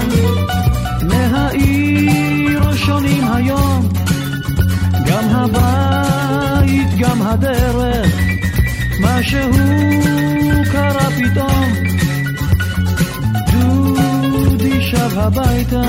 מהעיר 1.02 2.76
שונים 2.76 3.24
היום 3.34 3.88
גם 5.06 5.24
הבית, 5.30 6.88
גם 6.98 7.22
הדרך, 7.22 8.16
משהו 9.00 9.50
קרה 10.72 11.08
פתאום. 11.10 11.90
דודי 13.50 14.80
שב 14.90 15.18
הביתה, 15.18 15.82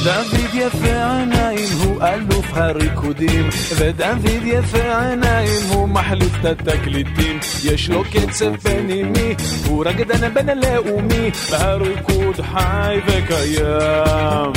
ודוד 0.00 0.54
יפה 0.54 1.16
עיניים 1.16 1.68
הוא 1.84 2.02
אלוף 2.02 2.46
הריקודים. 2.52 3.48
ודוד 3.76 4.44
יפה 4.44 5.08
עיניים 5.08 5.62
הוא 5.68 5.88
מחליף 5.88 6.32
את 6.40 6.44
התקליטים. 6.44 7.38
יש 7.64 7.90
לו 7.90 8.02
קצב 8.04 8.56
פנימי 8.56 9.34
הוא 9.66 9.84
רקדן 9.84 10.34
בינלאומי 10.34 11.30
והריקוד 11.50 12.40
חי 12.40 13.00
וקיים. 13.06 14.52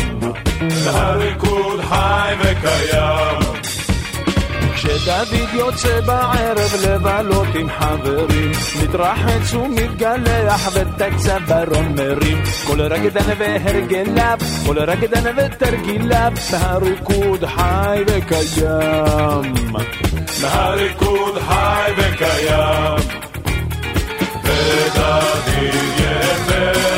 והריקוד 0.70 1.82
חי 1.82 2.34
וקיים 2.40 3.43
כשדוד 4.96 5.50
יוצא 5.54 6.02
בערב 6.02 6.72
לבלות 6.88 7.48
עם 7.56 7.70
חברים, 7.80 8.52
מתרחץ 8.84 9.54
ומתגלח 9.54 10.70
ואת 10.74 11.02
הצווארון 11.02 11.96
מרים. 11.96 12.44
כל 12.68 12.82
רקדן 12.82 13.34
והרגליו, 13.38 14.38
כל 14.66 14.80
רקדן 14.80 15.34
ותרגיליו, 15.38 16.32
והריקוד 16.52 17.46
חי 17.46 18.04
וקיים. 18.08 19.54
והריקוד 20.42 21.40
חי 21.48 21.92
וקיים. 21.98 23.24
ודוד 24.44 25.48
יפה 25.98 26.93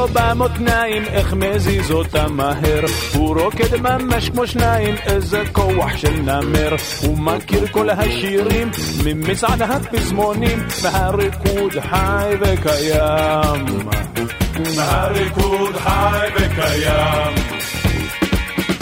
שלו 0.00 0.08
במותניים, 0.08 1.02
איך 1.04 1.34
מזיז 1.34 1.90
אותם 1.90 2.36
מהר. 2.36 2.84
הוא 3.14 3.40
רוקד 3.40 3.76
ממש 3.80 4.30
כמו 4.30 4.46
שניים, 4.46 4.94
איזה 5.06 5.42
כוח 5.52 5.96
של 5.96 6.12
נמר. 6.20 6.74
הוא 7.02 7.18
מכיר 7.18 7.66
כל 7.66 7.90
השירים 7.90 8.70
ממצעד 9.04 9.62
הפזמונים, 9.62 10.58
והריקוד 10.82 11.72
חי 11.90 12.34
וקיים. 12.40 13.88
והריקוד 14.76 15.76
חי 15.76 16.28
וקיים. 16.36 17.59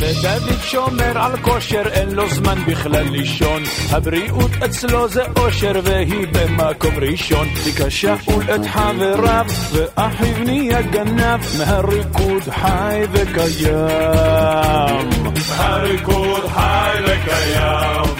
ודוד 0.00 0.58
שומר 0.62 1.18
על 1.18 1.36
כושר, 1.36 1.82
אין 1.92 2.10
לו 2.10 2.28
זמן 2.28 2.58
בכלל 2.66 3.04
לישון. 3.08 3.62
הבריאות 3.90 4.50
אצלו 4.64 5.08
זה 5.08 5.22
אושר, 5.36 5.72
והיא 5.84 6.26
במקום 6.32 6.94
ראשון. 6.98 7.48
תיק 7.64 7.88
שאול 7.88 8.44
את 8.54 8.66
חבריו, 8.66 9.46
ואחיו 9.72 10.44
נהיה 10.44 10.82
גנב, 10.82 11.40
מהריקוד 11.58 12.42
חי 12.50 13.02
וקיים. 13.12 15.08
הריקוד 15.48 16.48
חי 16.48 16.98
וקיים. 17.04 18.14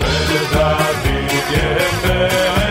ולדוד 0.00 1.06
יפה 1.50 2.61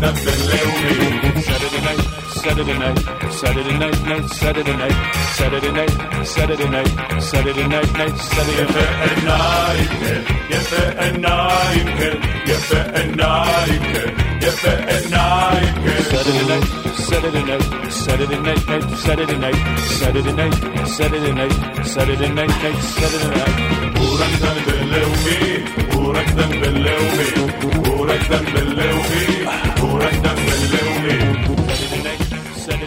nothing 0.00 0.40
left. 0.48 0.66
Saturday 1.46 1.80
night, 1.80 2.02
Saturday 2.42 2.78
night, 2.78 2.98
Saturday 3.30 3.78
night, 3.78 3.98
night, 4.06 4.28
Saturday 4.30 4.76
night, 4.76 4.94
Saturday 5.34 5.72
night, 5.72 5.90
Saturday 6.26 6.68
night, 6.68 6.90
Saturday 7.20 7.66
night, 7.66 7.92
night, 7.98 8.16
Saturday 8.18 8.66
night. 9.24 10.36
Jeppe 10.50 10.82
and 10.98 11.22
Nike, 11.22 12.08
Jeppe 12.46 12.78
and 12.94 13.16
Nike, 13.16 14.02
Jeppe 14.40 14.72
and 14.94 15.10
Nike. 15.10 16.02
Saturday 16.02 16.46
night, 16.46 16.66
Saturday 16.96 17.42
night, 17.44 17.64
Saturday 17.92 18.40
night, 18.40 18.62
night, 18.66 18.84
Saturday 18.96 19.36
night, 19.36 19.58
Saturday 19.98 20.32
night, 20.32 20.56
night, 20.56 20.86
Saturday 20.86 21.32
night, 21.32 21.36
Saturday 21.36 21.36
night, 21.36 21.36
night, 21.36 21.36
Saturday 21.36 21.36
night. 21.36 21.36
Saturday 21.36 21.36
night, 21.36 21.36
Saturday 21.36 21.36
night, 21.36 21.36
Saturday 21.36 21.36
night, 21.36 21.36
Saturday 21.36 21.36
night, 21.36 21.36
Saturday 21.36 21.36
night, 21.36 21.36
Saturday 21.36 21.36
night, 21.36 21.52
Saturday 21.86 22.28
night, 22.28 22.50
Saturday 22.82 23.30
night, 23.36 23.56
Uğraktan 23.96 24.56
belleumi, 24.66 25.64
uğraktan 25.98 26.50
night, 26.50 27.16
Saturday 28.22 28.54
night, 28.54 28.65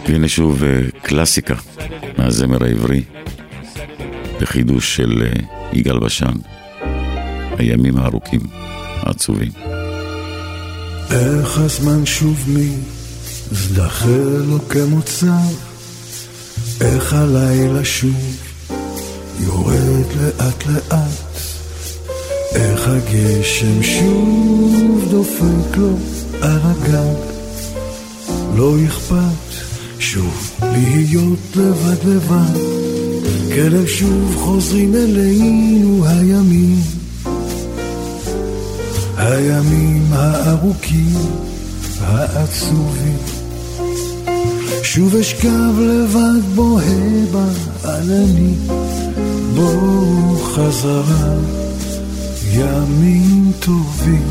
והנה 0.09 0.27
שוב 0.27 0.63
אה, 0.63 0.81
קלאסיקה 1.01 1.55
מהזמר 2.17 2.63
העברי, 2.63 3.03
בחידוש 4.41 4.95
של 4.95 5.23
אה, 5.25 5.41
יגאל 5.73 5.99
בשן, 5.99 6.33
הימים 7.57 7.97
הארוכים, 7.97 8.39
העצובים. 8.99 9.51
איך 11.11 11.57
הזמן 11.57 12.05
שוב 12.05 12.49
מזדחה 13.51 14.07
לו 14.47 14.69
כמוצב, 14.69 15.53
איך 16.81 17.13
הלילה 17.13 17.85
שוב 17.85 18.37
יורד 19.39 20.05
לאט 20.21 20.65
לאט, 20.65 21.28
הגשם 22.89 23.83
שוב 23.83 25.05
דופק 25.11 25.77
לו 25.77 25.93
על 26.41 26.59
הגב, 26.63 27.15
לא 28.55 28.75
אכפת 28.85 29.49
שוב 29.99 30.51
להיות 30.61 31.39
לבד 31.55 32.09
לבד, 32.09 32.59
כלב 33.55 33.87
שוב 33.87 34.35
חוזרים 34.35 34.95
אלינו 34.95 36.05
הימים. 36.05 36.81
הימים 39.17 40.05
הארוכים, 40.11 41.15
העצובים. 42.01 43.17
שוב 44.83 45.15
אשכב 45.15 45.79
לבד 45.79 46.55
בוהה 46.55 47.25
בענני, 47.31 48.53
בואו 49.55 50.37
חזרה, 50.37 51.35
ימים 52.59 53.51
טובים. 53.59 54.27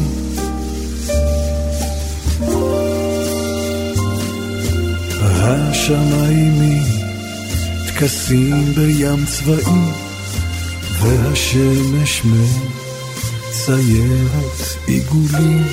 השמיים 5.21 6.81
מתכסים 7.85 8.73
בים 8.75 9.27
צבאי, 9.27 9.81
והשמש 11.01 12.23
מציירת 13.51 14.61
עיגולים. 14.87 15.65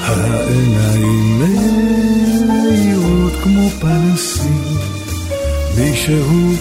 העיניים 0.00 1.38
מאירות 1.38 3.32
כמו 3.42 3.70
פנסים, 3.80 4.78
מישהו 5.76 6.52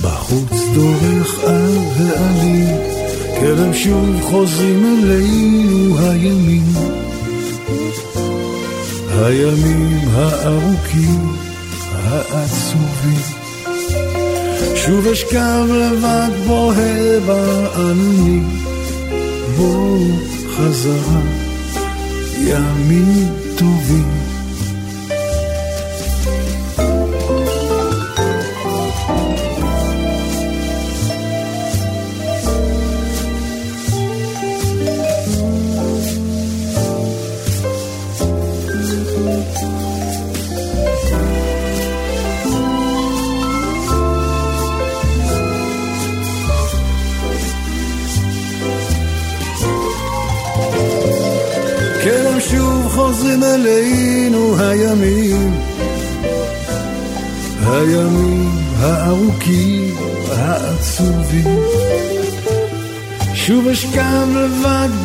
בחוץ 0.00 0.52
דורך 0.74 1.38
על 1.44 1.78
העלים, 1.98 2.93
כרם 3.40 3.74
שוב 3.74 4.20
חוזרים 4.22 4.84
אלינו 4.86 5.98
הימים. 5.98 6.62
הימים 9.10 9.98
הארוכים, 10.12 11.32
העצובים. 11.92 13.20
שוב 14.74 15.06
אשכב 15.06 15.66
לבד 15.70 16.30
בוהה 16.46 17.20
בעננים, 17.26 18.48
בואו 19.56 19.98
חזרה, 20.56 21.20
ימים 22.40 23.28
טובים. 23.58 24.23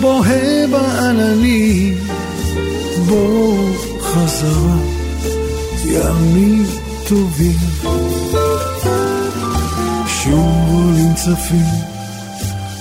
בוהה 0.02 0.68
בעננים, 0.72 1.98
בואו 3.08 3.74
חזרה, 4.02 4.78
ימים 5.86 6.66
טובים. 7.08 7.58
שוב 10.08 10.70
עולים 10.70 11.14
צפים, 11.16 11.66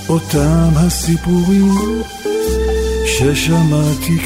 אותם 0.09 0.69
הסיפורים 0.75 2.01
ששמעתי 3.05 4.17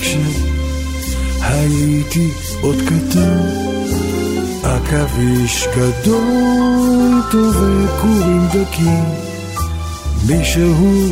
כשהייתי 1.41 2.28
עוד 2.62 2.78
קטן. 2.82 3.74
עכביש 4.64 5.68
גדול 5.76 7.22
טובי 7.32 7.88
כורים 8.02 8.48
דקים, 8.54 9.04
מישהו 10.28 11.12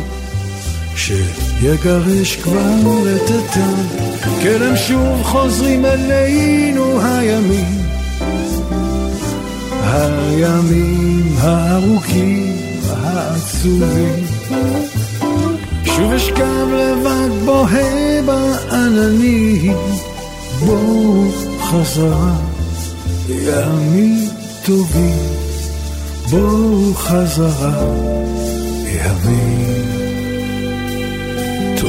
שיגרש 1.62 2.36
כבר 2.36 3.14
את 3.16 3.30
הטעם, 3.30 3.86
כרם 4.42 4.76
שוב 4.76 5.22
חוזרים 5.22 5.84
אלינו 5.84 7.00
הימים, 7.00 7.78
הימים 9.82 11.34
הארוכים 11.38 12.56
העצובים. 12.90 14.26
שוב 15.84 16.12
אשכב 16.12 16.66
לבד 16.72 17.44
בוהה 17.44 18.22
בעננים, 18.26 19.76
בואו 20.60 21.30
חזרה, 21.60 22.36
ימים 23.28 24.28
טובים, 24.64 25.18
בואו 26.30 26.94
חזרה, 26.94 27.84
ימים 28.86 29.71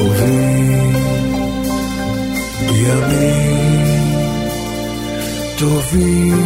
טובים, 0.04 0.92
ימים 2.74 4.18
טובים. 5.58 6.38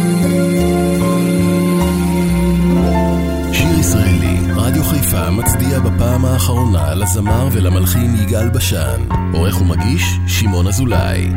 שיר 3.53 3.79
ישראלי, 3.79 4.37
רדיו 4.55 4.83
חיפה 4.83 5.29
מצדיע 5.29 5.79
בפעם 5.79 6.25
האחרונה 6.25 6.95
לזמר 6.95 7.47
ולמלחין 7.51 8.15
יגאל 8.21 8.49
בשן. 8.49 9.01
עורך 9.33 9.61
ומגיש, 9.61 10.19
שמעון 10.27 10.67
אזולאי. 10.67 11.29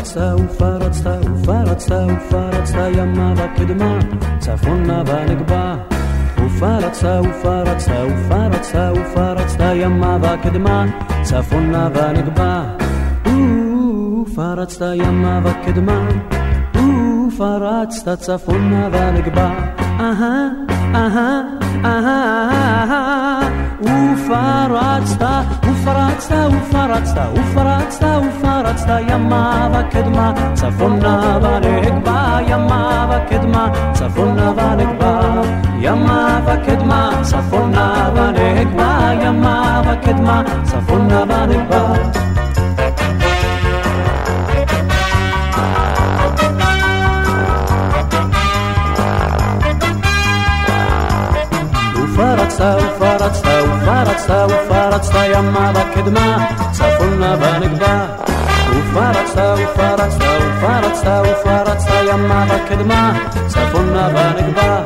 ופרצת 0.00 0.34
ופרצת 0.40 1.18
ופרצת 1.32 2.04
ופרצת 2.16 2.88
ימה 2.96 3.34
וקדמה 3.36 3.98
צפונה 4.38 5.02
ונגבה 5.06 5.76
ופרצת 6.44 7.20
ופרצת 7.28 7.92
ופרצת 8.08 8.92
ופרצת 8.96 9.60
ימה 9.74 10.18
וקדמה 10.22 10.86
צפונה 11.22 11.88
ונגבה 11.94 12.64
ופרצת 14.22 14.86
ימה 14.94 15.40
וקדמה 15.44 16.08
ופרצת 17.26 18.18
צפונה 18.18 18.88
ונגבה 18.92 19.50
אהה 20.00 20.48
אהה 20.94 21.40
אהה 21.84 23.40
ופרצת 23.82 25.59
ופרצת 25.82 26.48
ופרצת 26.52 27.28
ופרצת 27.34 28.20
ופרצת 28.28 29.00
ימה 29.08 29.68
וקדמה 29.72 30.32
צפונה 30.54 31.38
ונגבה 31.42 32.38
ימה 32.48 33.06
וקדמה 33.10 33.72
צפונה 33.92 34.52
ונגבה 34.56 35.20
ימה 35.80 36.40
וקדמה 36.46 37.10
צפונה 37.22 38.10
ונגבה 38.14 39.10
ימה 39.22 39.82
וקדמה 39.86 40.42
צפונה 40.64 41.24
ונגבה 41.28 41.92
ופרצת 51.94 52.78
ופרצת 52.96 53.48
ופרצת 53.64 54.46
ופרצת 54.90 55.14
ימה 55.34 55.72
וקדמה 55.74 56.46
צפונה 56.72 57.36
ונגבה 57.40 58.06
ופרצת 58.70 59.54
ופרצת 59.58 60.24
ופרצת 60.40 61.22
ופרצת 61.24 61.90
ימה 62.12 62.46
וקדמה 62.48 63.18
צפונה 63.46 64.08
ונגבה 64.14 64.82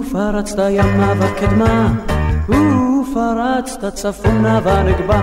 ופרצת 0.00 0.58
ימה 0.70 1.12
וקדמה 1.18 1.88
ופרצת 2.48 3.94
צפונה 3.94 4.60
ונגבה 4.64 5.20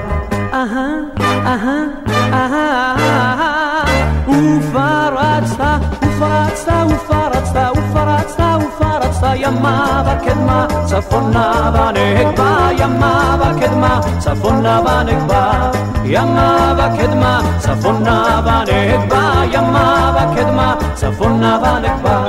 אהה 0.53 0.87
אהה 1.45 1.83
אהה 2.33 2.95
ופרצת 4.27 5.79
ופרצת 6.01 6.85
ופרצת 6.87 7.12
ימה 9.35 10.03
וקדמה 10.05 10.67
צפונה 10.85 11.71
ונגבה 11.73 12.69
ימה 12.77 13.37
וקדמה 13.39 14.01
צפונה 14.19 14.81
ונגבה 14.81 15.71
ימה 16.05 16.73
וקדמה 16.77 17.41
צפונה 17.57 18.41
ונגבה 18.45 19.31
ימה 19.51 20.13
וקדמה 20.15 20.75
צפונה 20.93 21.59
ונגבה 21.63 22.25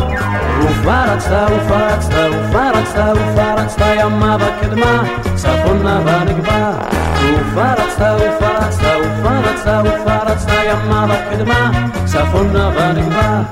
ופרצת 0.62 1.46
ופרצת 1.50 2.14
ופרצת 2.32 3.12
ופרצת 3.14 3.82
ימה 3.96 4.36
וקדמה 4.40 5.02
צפונה 5.34 6.00
ונגבה 6.04 6.93
ופרצת 7.32 8.16
ופרצת 8.16 8.84
ופרצת 9.04 9.82
ופרצת 9.84 10.52
ימה 10.66 11.06
וקדמה 11.08 11.70
צפונה 12.04 12.70
ונגבה 12.76 13.42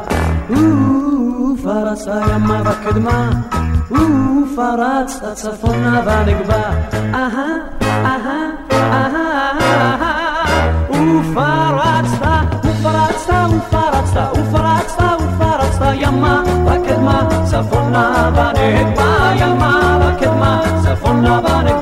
ופרצת 1.53 2.21
ימה 2.35 2.63
וקדמה 2.65 3.31
ופרצת 3.91 5.35
צפונה 5.35 6.01
ונגבה 6.07 6.63
אהה 7.15 7.47
אהה 7.83 8.51
אהה 8.73 9.53
אהה 9.61 10.23
ופרצת 10.91 12.23
ופרצת 12.65 13.47
ופרצת 13.57 14.39
ופרצת 14.39 15.03
ופרצת 15.21 15.93
ימה 15.95 16.43
וקדמה 16.67 17.29
צפונה 17.45 18.31
ונגבה 18.35 19.33
ימה 19.37 19.99
וקדמה 20.01 20.61
צפונה 20.83 21.39
ונגבה 21.39 21.82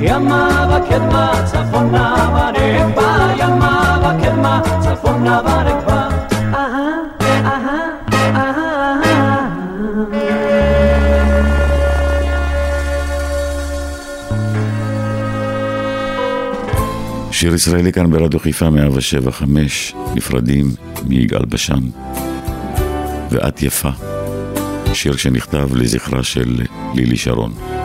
ימה 0.00 0.68
וקדמה 0.70 1.32
צפונה 1.44 2.14
ונגבה 2.34 3.34
ימה 3.38 3.98
וקדמה 4.00 4.62
צפונה 4.80 5.40
אהה 6.54 7.08
שיר 17.30 17.54
ישראלי 17.54 17.92
כאן 17.92 18.10
ברדיו 18.10 18.40
חיפה 18.40 18.70
175, 18.70 19.94
נפרדים 20.14 20.70
מיגאל 21.06 21.44
בשן. 21.44 21.80
ואת 23.30 23.62
יפה, 23.62 23.90
שיר 24.92 25.16
שנכתב 25.16 25.68
לזכרה 25.74 26.22
של 26.22 26.62
לילי 26.94 27.16
שרון. 27.16 27.77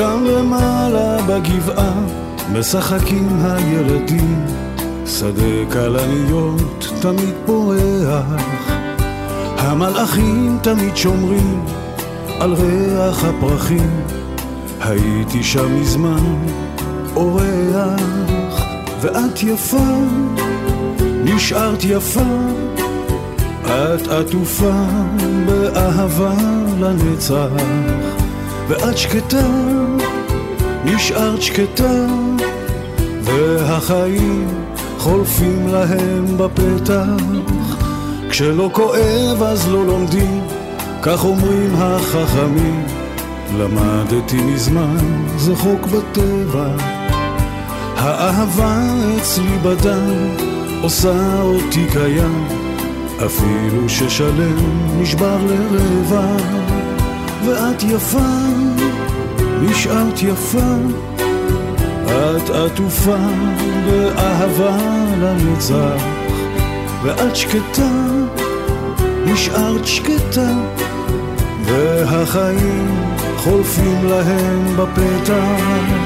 שם 0.00 0.24
למעלה 0.24 1.16
בגבעה 1.22 1.92
משחקים 2.52 3.28
הילדים, 3.42 4.44
שדה 5.06 5.72
כלניות 5.72 6.88
תמיד 7.00 7.34
פורח, 7.46 8.24
המלאכים 9.56 10.58
תמיד 10.62 10.96
שומרים 10.96 11.64
על 12.40 12.52
ריח 12.52 13.24
הפרחים, 13.24 14.00
הייתי 14.80 15.42
שם 15.42 15.80
מזמן 15.80 16.36
אורח, 17.16 18.64
ואת 19.00 19.42
יפה, 19.42 20.04
נשארת 21.24 21.84
יפה, 21.84 22.30
את 23.64 24.08
עטופה 24.08 24.84
באהבה 25.46 26.34
לנצח. 26.80 28.09
ואת 28.70 28.98
שקטה, 28.98 29.48
נשארת 30.84 31.42
שקטה, 31.42 32.06
והחיים 33.22 34.48
חולפים 34.98 35.68
להם 35.68 36.24
בפתח. 36.36 37.24
כשלא 38.30 38.70
כואב 38.72 39.42
אז 39.42 39.68
לא 39.68 39.86
לומדים, 39.86 40.40
כך 41.02 41.24
אומרים 41.24 41.74
החכמים. 41.76 42.86
למדתי 43.58 44.36
מזמן, 44.36 45.24
זה 45.36 45.56
חוק 45.56 45.86
בטבע. 45.86 46.68
האהבה 47.96 48.82
אצלי 49.16 49.58
בדם, 49.62 50.34
עושה 50.82 51.42
אותי 51.42 51.86
קיים, 51.92 52.48
אפילו 53.26 53.88
ששלם 53.88 54.56
נשבר 55.00 55.38
לרבע. 55.46 56.36
ואת 57.44 57.82
יפה, 57.82 58.59
נשארת 59.62 60.22
יפה, 60.22 60.74
את 62.06 62.50
עטופה 62.50 63.16
באהבה 63.86 64.76
לנצח, 65.20 66.02
ואת 67.02 67.36
שקטה, 67.36 67.90
נשארת 69.24 69.86
שקטה, 69.86 70.52
והחיים 71.64 73.04
חולפים 73.36 74.04
להם 74.04 74.76
בפתח. 74.76 75.99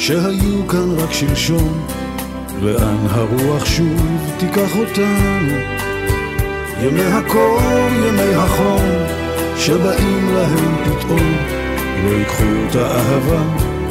שהיו 0.00 0.68
כאן 0.68 0.98
רק 0.98 1.12
שלשום? 1.12 1.86
לאן 2.62 3.06
הרוח 3.10 3.64
שוב 3.64 4.30
תיקח 4.38 4.76
אותנו? 4.76 5.54
ימי 6.82 7.02
הקור, 7.02 7.60
ימי 8.08 8.34
החום, 8.34 8.88
שבאים 9.56 10.34
להם 10.34 10.76
פתאום, 10.84 11.36
לא 12.04 12.10
ייקחו 12.10 12.44
את 12.70 12.76
האהבה, 12.76 13.42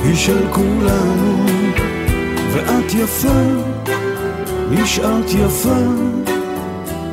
היא 0.03 0.15
של 0.15 0.47
כולנו. 0.51 1.45
ואת 2.53 2.93
יפה, 2.93 3.41
נשארת 4.71 5.29
יפה, 5.29 5.79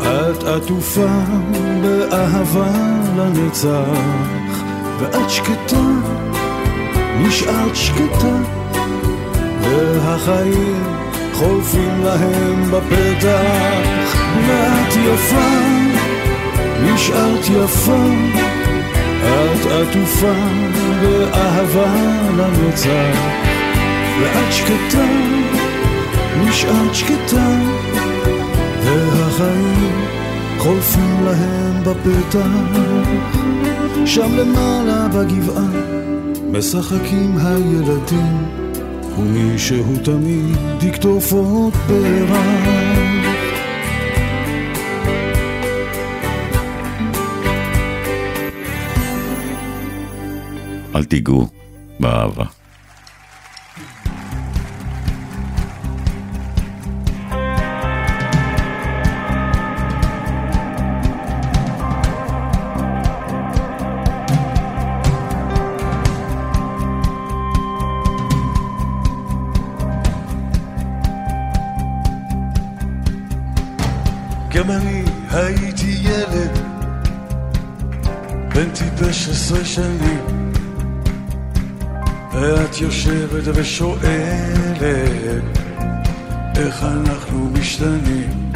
את 0.01 0.43
עטופה 0.43 1.25
באהבה 1.83 2.71
לנצח, 3.17 4.61
ואת 4.99 5.31
שקטה, 5.31 5.87
נשארת 7.21 7.77
שקטה, 7.77 8.56
והחיים 9.75 10.85
חולפים 11.33 12.05
להם 12.05 12.71
בפתח, 12.71 14.17
ואת 14.47 14.97
יפה, 14.97 15.51
נשארת 16.83 17.45
יפה, 17.45 18.05
את 19.23 19.67
עטופה 19.67 20.33
באהבה 21.03 21.95
לנצח, 22.37 23.19
ואת 24.21 24.53
שקטה, 24.53 25.07
נשארת 26.45 26.95
שקטה, 26.95 27.49
והחיים 28.85 30.07
חולפים 30.59 31.25
להם 31.25 31.83
בפתח. 31.85 32.47
שם 34.07 34.37
למעלה 34.37 35.09
בגבעה 35.09 35.97
משחקים 36.53 37.39
הילדים, 37.39 38.66
ומישהו 39.19 39.97
תמיד 40.05 40.83
יקטוף 40.83 41.33
עוד 41.33 41.73
פרח. 41.73 43.07
אל 50.95 51.05
תיגעו 51.05 51.49
באהבה. 52.01 52.56
גם 74.57 74.71
אני 74.71 75.03
הייתי 75.31 75.97
ילד, 76.01 76.59
בן 78.55 78.71
טיפש 78.71 79.29
עשרה 79.29 79.65
שנים, 79.65 80.53
ואת 82.33 82.81
יושבת 82.81 83.43
ושואלת 83.55 84.83
איך 86.57 86.85
אנחנו 86.85 87.51
משתנים. 87.53 88.51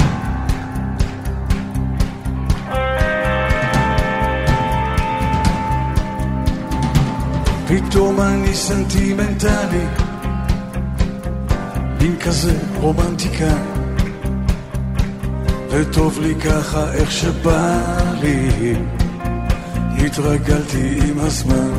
פתאום 7.68 8.20
אני 8.20 8.54
סנטימנטלי, 8.54 9.86
מין 12.00 12.16
כזה 12.20 12.58
רומנטיקה. 12.74 13.69
וטוב 15.70 16.18
לי 16.20 16.34
ככה 16.34 16.92
איך 16.92 17.10
שבא 17.10 17.78
לי, 18.20 18.74
התרגלתי 20.06 20.98
עם 21.08 21.18
הזמן. 21.18 21.70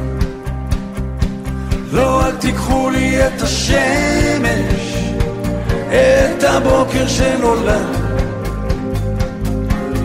לא, 1.91 2.25
אל 2.25 2.31
תיקחו 2.31 2.89
לי 2.89 3.27
את 3.27 3.41
השמש, 3.41 4.95
את 5.89 6.43
הבוקר 6.43 7.07
שנולד. 7.07 7.85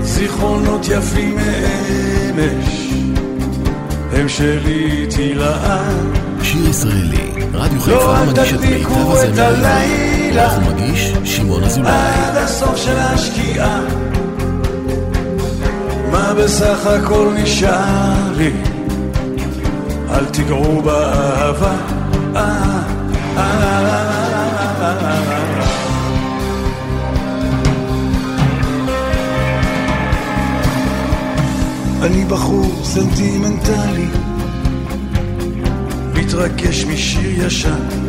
זיכרונות 0.02 0.86
יפים 0.88 1.36
מאמש, 1.36 2.90
הם 4.12 4.28
שלי 4.28 4.90
איתי 5.02 5.34
לעד. 5.34 6.18
שיר 6.42 6.68
ישראלי, 6.68 7.32
רדיו 7.54 7.78
לא, 7.78 7.82
חיפה 7.82 8.24
מגיש 8.24 8.52
את 8.52 8.60
מיטב 8.60 8.66
תדליקו 8.66 9.16
הלילה. 10.38 10.54
עורך 10.54 10.68
ומגיש 10.68 11.12
שמעון 11.24 11.64
אזולאי. 11.64 11.90
עד 11.90 12.36
הסוף 12.36 12.76
של 12.76 12.98
השקיעה 12.98 13.80
מה 16.10 16.34
בסך 16.34 16.86
הכל 16.86 17.32
נשאר 17.42 18.32
לי? 18.36 18.52
אל 20.10 20.24
תיגעו 20.24 20.82
באהבה 20.82 21.76
אה, 22.36 22.40
אה, 22.40 22.82
אה, 23.36 23.92
אה, 24.80 24.94
אה. 25.02 25.36
אני 32.02 32.24
בחור 32.24 32.84
סנטימנטלי 32.84 34.06
מתרגש 36.14 36.84
משיר 36.84 37.46
ישן 37.46 38.05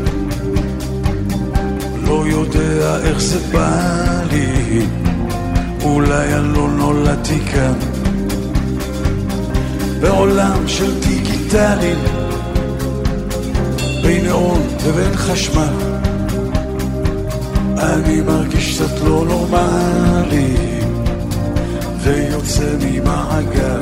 לא 2.07 2.23
יודע 2.27 2.97
איך 3.03 3.19
זה 3.19 3.39
בא 3.51 4.23
לי, 4.31 4.85
אולי 5.83 6.33
אני 6.33 6.53
לא 6.53 6.67
נולדתי 6.67 7.39
כאן. 7.39 7.73
בעולם 10.01 10.67
של 10.67 10.99
דיגיטלים, 10.99 11.97
בין 14.03 14.25
נאון 14.25 14.61
לבין 14.87 15.15
חשמל, 15.15 15.73
אני 17.77 18.21
מרגיש 18.21 18.75
קצת 18.75 19.01
לא 19.03 19.25
נורמלי, 19.27 20.55
ויוצא 22.03 22.69
ממעגל. 22.79 23.81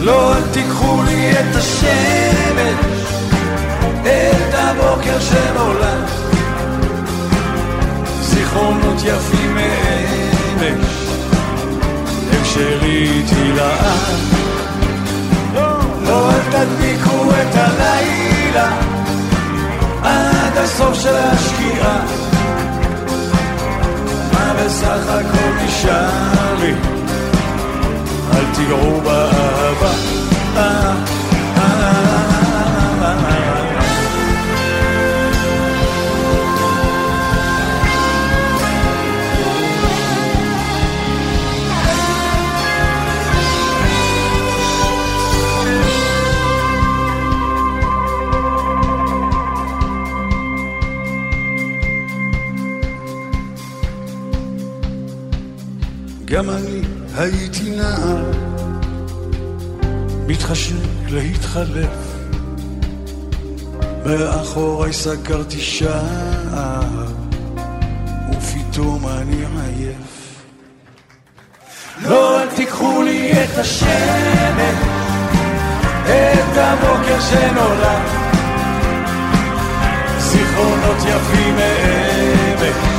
לא, 0.00 0.36
אל 0.36 0.42
תיקחו 0.52 1.02
לי 1.06 1.32
את 1.32 1.56
השמש, 1.56 2.94
את 4.02 4.54
הבוקר 4.54 5.20
שנולד. 5.20 6.23
זיכרונות 8.54 9.02
יפים 9.04 9.54
מאמש, 9.54 10.86
הם 12.32 12.44
שלי 12.44 13.08
איתי 13.08 13.52
לעד. 13.52 14.18
לא, 16.04 16.30
אל 16.30 16.40
תדביקו 16.50 17.30
את 17.30 17.54
הלילה 17.54 18.70
עד 20.02 20.56
הסוף 20.56 20.94
של 20.94 21.14
השקיעה. 21.16 22.00
מה 24.32 24.54
בסך 24.54 25.08
הכל 25.08 25.64
נשאר 25.64 26.54
לי? 26.60 26.74
אל 28.34 28.44
תיגעו 28.54 29.00
באהבה. 29.00 29.43
גם 56.34 56.50
אני 56.50 56.80
הייתי 57.16 57.70
נער, 57.70 58.24
מתחשק 60.26 60.74
להתחלף, 61.08 62.16
מאחורי 64.06 64.92
סגרתי 64.92 65.60
שער, 65.60 67.06
ופתאום 68.30 69.08
אני 69.08 69.36
עייף. 69.36 70.42
לא, 72.02 72.42
אל 72.42 72.48
תיקחו 72.56 73.02
לי 73.02 73.32
את 73.32 73.58
השמש, 73.58 74.78
את 76.06 76.56
הבוקר 76.56 77.20
שנולד, 77.20 78.08
זיכרונות 80.18 80.98
יפים 80.98 81.56
מאמש. 81.56 82.94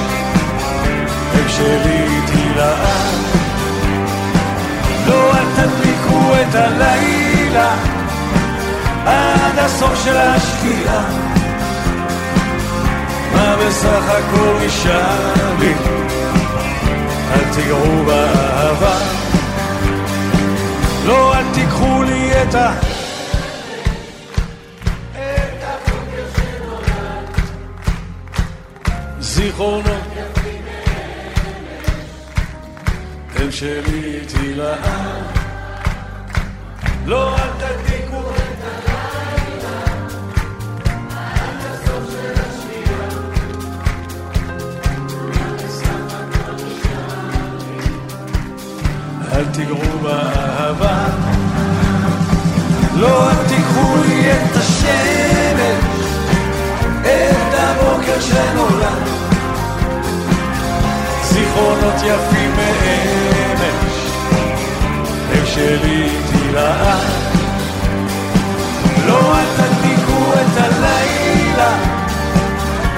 הם 1.34 1.50
שלי 1.50 2.06
לעד. 2.56 2.95
לא, 5.08 5.32
אל 5.38 5.46
תדליקו 5.56 6.34
את 6.42 6.56
הלילה 6.56 7.76
עד 9.06 9.60
הסוף 9.60 10.04
של 10.04 10.18
השקיעה. 10.18 11.04
מה 13.34 13.56
בסך 13.56 14.04
הכל 14.08 14.66
נשאר 14.66 15.56
לי? 15.60 15.74
אל 17.34 17.54
תיגעו 17.56 18.06
באהבה. 18.06 18.98
לא, 21.06 21.38
אל 21.38 21.44
תיקחו 21.54 22.04
לי 22.04 22.32
את 22.42 22.56
ה... 22.56 22.74
זיכרונות 29.20 29.86
הם 33.46 33.52
שלי 33.52 34.20
איתי 34.22 34.54
לעם 34.54 35.24
לא 37.06 37.36
אל 37.36 37.50
תדליקו. 37.58 38.20
את 38.20 38.64
הלילה 38.64 39.76
אל 49.34 49.46
תגעו 49.54 50.00
באהבה. 50.04 51.08
לא 52.96 53.30
אל 53.30 53.48
תיקחו 53.48 53.96
לי 54.08 54.32
את 54.32 54.56
השמש 54.56 56.06
את 57.02 57.54
הבוקר 57.54 58.20
שנולד. 58.20 59.08
זיכרונות 61.24 61.96
יפים 62.04 62.52
מאמש 62.56 62.86
הם 62.86 63.35
שלי 65.56 66.10
לעד 66.54 67.04
לא 69.08 69.38
אל 69.38 69.46
תדליקו 69.58 70.34
את 70.34 70.58
הלילה 70.58 71.78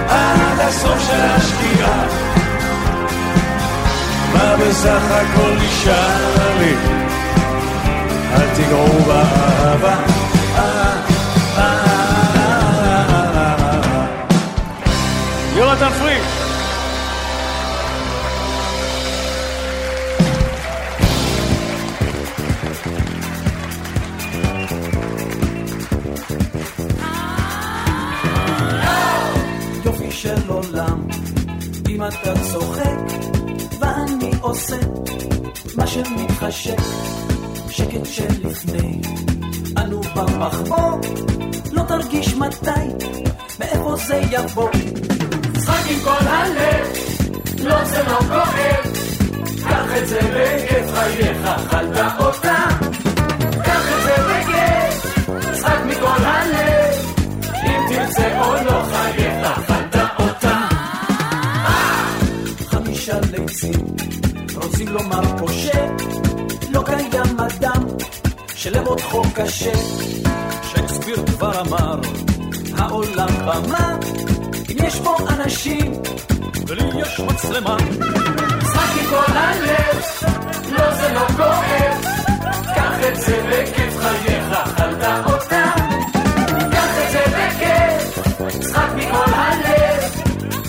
עד 0.10 0.60
הסוף 0.60 1.08
של 1.08 1.22
השקיעה. 1.22 2.04
מה 4.34 4.56
בסך 4.58 5.02
הכל 5.12 5.52
נשאר 5.66 6.58
לי? 6.60 6.76
אל 8.34 8.48
תגעו 8.56 9.04
באהבה. 9.08 9.96
יונתן 15.56 15.90
פריד 16.00 16.37
אם 31.98 32.04
אתה 32.04 32.34
צוחק 32.52 33.00
ואני 33.80 34.32
עושה 34.42 34.76
מה 35.78 35.88
שמתחשק, 35.88 36.82
שקט 37.70 38.06
שלפני, 38.06 39.02
אנו 39.78 40.02
במחבור, 40.16 41.00
לא 41.72 41.82
תרגיש 41.88 42.34
מתי, 42.34 43.08
מאיפה 43.60 43.96
זה 44.08 44.22
יבוא. 44.32 44.70
משחק 45.56 45.90
עם 45.90 46.00
כל 46.04 46.28
הלב, 46.28 46.88
לא 47.64 47.86
זה 47.86 48.04
לא 48.04 48.20
כואב, 48.20 48.94
קח 49.64 49.98
את 49.98 50.08
זה 50.08 50.20
בכיף 50.20 50.94
חייך, 50.94 51.46
אכלת 51.46 52.14
אותה. 52.20 52.77
רוצים 64.56 64.88
לומר 64.88 65.38
פושע, 65.38 65.88
לא 66.70 66.84
קיים 66.86 67.40
אדם 67.40 67.84
שלמותחו 68.56 69.22
קשה. 69.36 69.72
שייקספיר 70.64 71.26
כבר 71.26 71.62
אמר, 71.62 72.00
העולם 72.78 73.28
במה, 73.28 73.98
אם 74.70 74.86
יש 74.86 75.00
בו 75.00 75.18
אנשים, 75.30 75.94
ולי 76.68 77.02
יש 77.02 77.20
מצלמה. 77.20 77.78
משחק 78.62 79.00
עם 79.00 79.06
כל 79.10 79.38
הלב, 79.38 80.02
לא 80.72 80.94
זה 80.96 81.14
לא 81.14 81.28
כואב, 81.38 82.06
קח 82.76 83.08
את 83.10 83.22
זה 83.22 83.44
בכיף 83.50 83.98
חייך, 84.00 84.52
אכלת 84.52 85.26
אותה. 85.26 85.72
קח 86.72 86.92
את 87.06 87.12
זה 87.12 87.24
בכיף, 87.28 88.18
משחק 88.60 88.90
מכל 88.96 89.34
הלב, 89.34 90.04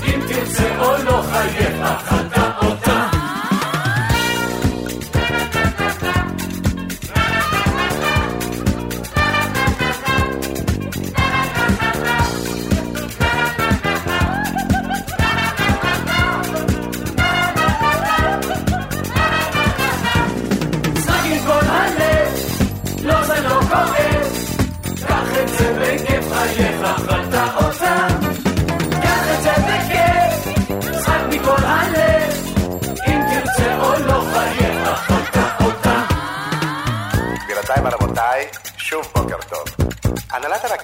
אם 0.05 0.21
תרצה 0.29 0.79
או 0.81 1.03
לא 1.05 1.23
חייך, 1.33 1.81
אכלת 1.81 2.28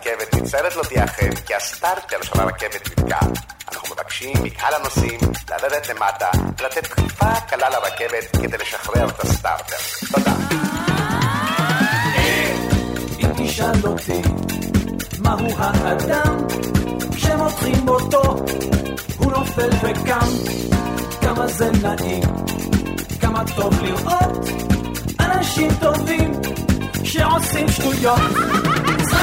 הרכבת 0.07 0.35
מצטערת 0.35 0.77
להודיעכם 0.77 1.31
כי 1.47 1.55
הסטארטר 1.55 2.23
של 2.23 2.41
הרכבת 2.41 2.99
נתקע. 2.99 3.19
אנחנו 3.73 3.95
מבקשים 3.95 4.43
מקהל 4.43 4.75
הנוסעים 4.75 5.21
לרדת 5.51 5.89
למטה 5.89 6.31
ולתת 6.59 6.83
דחיפה 6.83 7.41
קלה 7.49 7.71
לרכבת 7.71 8.37
כדי 8.43 8.59
לשחרר 8.59 9.09
את 9.09 9.21
הסטארטר. 9.21 9.77
תודה. 10.13 10.35
אם 13.19 13.29
תשאל 13.37 13.87
אותי 13.87 14.23
מהו 15.19 15.49
האדם 15.59 16.47
כשמותחים 17.17 17.89
אותו 17.89 18.23
הוא 19.19 19.33
נופל 19.33 19.71
וקם 19.83 20.29
כמה 21.21 21.47
זה 21.47 21.71
נעים 21.83 22.23
כמה 23.21 23.43
טוב 23.57 23.83
לראות 23.83 24.49
אנשים 25.21 25.71
טובים 25.81 26.33
שעושים 27.05 27.69
שטויות 27.69 28.21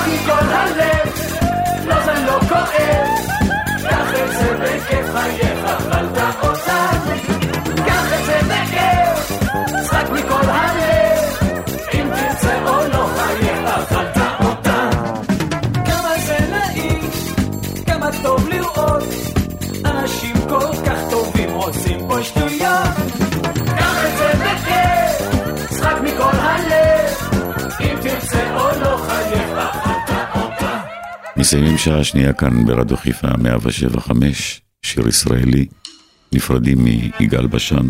משחק 0.02 0.08
עם 0.08 0.26
כל 0.26 0.54
הלב, 0.54 1.14
לא 1.86 1.96
זה 2.06 2.14
לא 2.26 2.40
כואב, 2.50 3.08
קח 3.90 4.14
את 4.24 4.32
זה 4.32 4.58
בכיף 4.62 5.06
חייך, 5.14 5.66
אכלת 5.66 6.36
אותה. 6.44 6.90
קח 7.86 8.14
את 8.14 8.26
זה 8.26 8.40
בכיף, 8.48 9.42
משחק 9.82 10.10
מכל 10.12 10.50
הלב, 10.50 11.38
אם 11.94 12.10
תרצה 12.16 12.60
או 12.66 12.88
לא 12.88 13.10
חייך, 13.18 13.60
אכלת 13.66 14.18
אותה. 14.46 14.90
כמה 15.86 16.14
זה 16.28 16.38
נעים 16.52 17.10
כמה 17.86 18.10
טוב 18.24 18.50
לראות 18.50 19.04
מסיימים 31.52 31.78
שעה 31.78 32.04
שנייה 32.04 32.34
כאן 32.34 32.66
ברדיו 32.66 32.98
חיפה 32.98 33.28
175, 33.38 34.62
שיר 34.82 35.08
ישראלי, 35.08 35.66
נפרדים 36.34 36.78
מיגאל 37.20 37.48
בשן. 37.48 37.88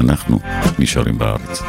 אנחנו 0.00 0.38
נשארים 0.78 1.18
בארץ. 1.18 1.62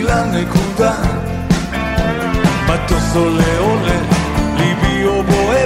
לא 0.00 0.24
נקודה 0.24 0.92
מטוס 2.68 3.16
עולה 3.16 3.58
עולה 3.58 4.00
ליבי 4.58 4.95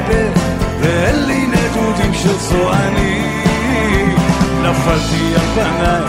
בועבת 0.06 0.38
ואין 0.80 1.26
לי 1.26 1.46
נדודים 1.46 2.14
של 2.14 2.38
צוענים 2.38 4.16
נפלתי 4.62 5.34
על 5.34 5.46
פניי 5.54 6.02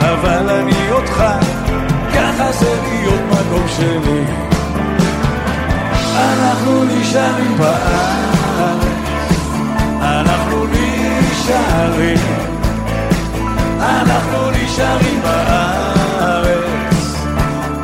אבל 0.00 0.50
אני 0.50 0.92
אותך 0.92 1.24
ככה 2.14 2.52
זה 2.52 2.74
להיות 2.88 3.20
מקום 3.30 3.68
אנחנו 3.68 4.46
אנחנו 6.16 6.84
נשארים 6.84 7.58
בארץ, 7.58 8.84
אנחנו 10.00 10.66
נשארים, 10.66 12.18
אנחנו 13.80 14.50
נשארים 14.50 15.20
בארץ, 15.22 16.64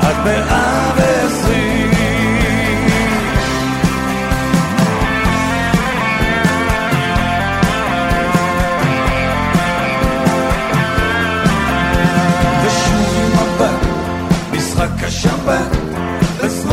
עד 0.00 0.16
מאה 0.24 0.90
ועשרים. 0.96 1.41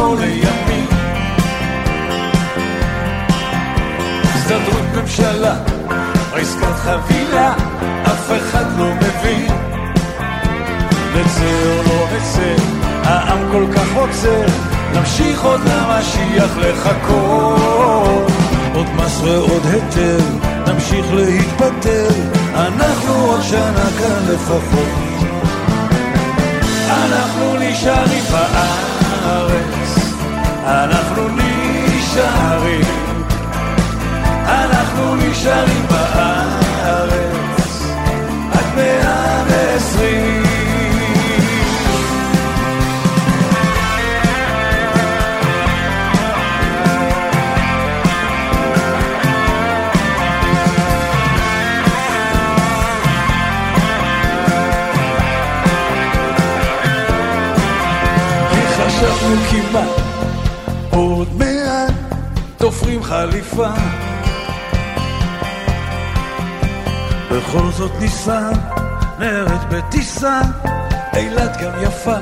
לשמאל 0.09 0.19
לימין. 0.19 0.87
הסתדרות 4.23 4.85
ממשלה, 4.95 5.55
עסקת 6.33 6.75
חבילה, 6.75 7.53
אף 8.03 8.31
אחד 8.37 8.65
לא 8.77 8.85
מבין. 8.95 9.51
נצא 11.15 11.67
או 11.67 11.83
לא 11.83 12.07
נצא, 12.17 12.63
העם 13.03 13.39
כל 13.51 13.65
כך 13.75 13.95
רוצה, 13.95 14.45
נמשיך 14.93 15.43
עוד 15.43 15.61
למשיח 15.61 16.57
לחכות. 16.57 18.31
עוד 18.73 18.87
מס 18.95 19.21
ועוד 19.21 19.65
היטל, 19.65 20.25
נמשיך 20.67 21.05
להתפתל, 21.13 22.13
אנחנו 22.55 23.13
עוד 23.13 23.41
שנה 23.41 23.89
כאן 23.99 24.33
לפחות. 24.33 25.09
חליפה. 63.09 63.69
בכל 67.31 67.71
זאת 67.71 67.91
ניסע, 67.99 68.49
נרד 69.19 69.69
בטיסה, 69.69 70.41
אילת 71.15 71.57
גם 71.57 71.71
יפה. 71.81 72.17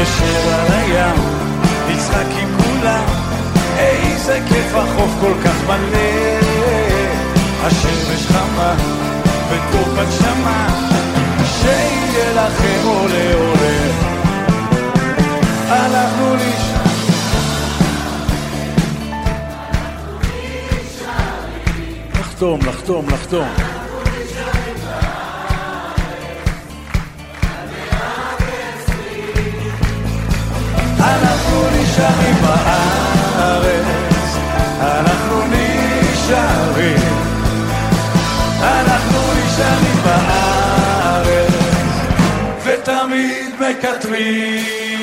נשב 0.00 0.48
על 0.48 0.72
הים, 0.72 1.16
נצחק 1.88 2.26
עם 2.42 2.48
כולם, 2.58 3.04
איזה 3.78 4.40
כיף 4.48 4.74
החוף 4.74 5.10
כל 5.20 5.34
כך 5.44 5.56
מלא. 5.66 6.40
השמש 7.62 8.26
חמה, 8.26 8.74
וטוב 9.50 9.88
בנשמה, 9.96 10.68
שיהיה 11.44 12.32
לכם 12.34 12.86
עולה 12.86 13.34
עולה. 13.34 13.92
אנחנו 15.68 16.34
נשאר 16.34 16.65
לחתום, 22.36 22.60
לחתום, 22.66 23.08
לחתום. 23.08 23.48
אנחנו 30.98 31.62
נשארים 31.70 32.34
בארץ, 32.42 33.86
אנחנו 34.80 35.42
נשארים, 35.46 37.00
אנחנו 38.62 39.18
נשארים 39.32 39.96
בארץ, 40.04 41.52
ותמיד 42.64 43.54
מקטרים. 43.60 44.95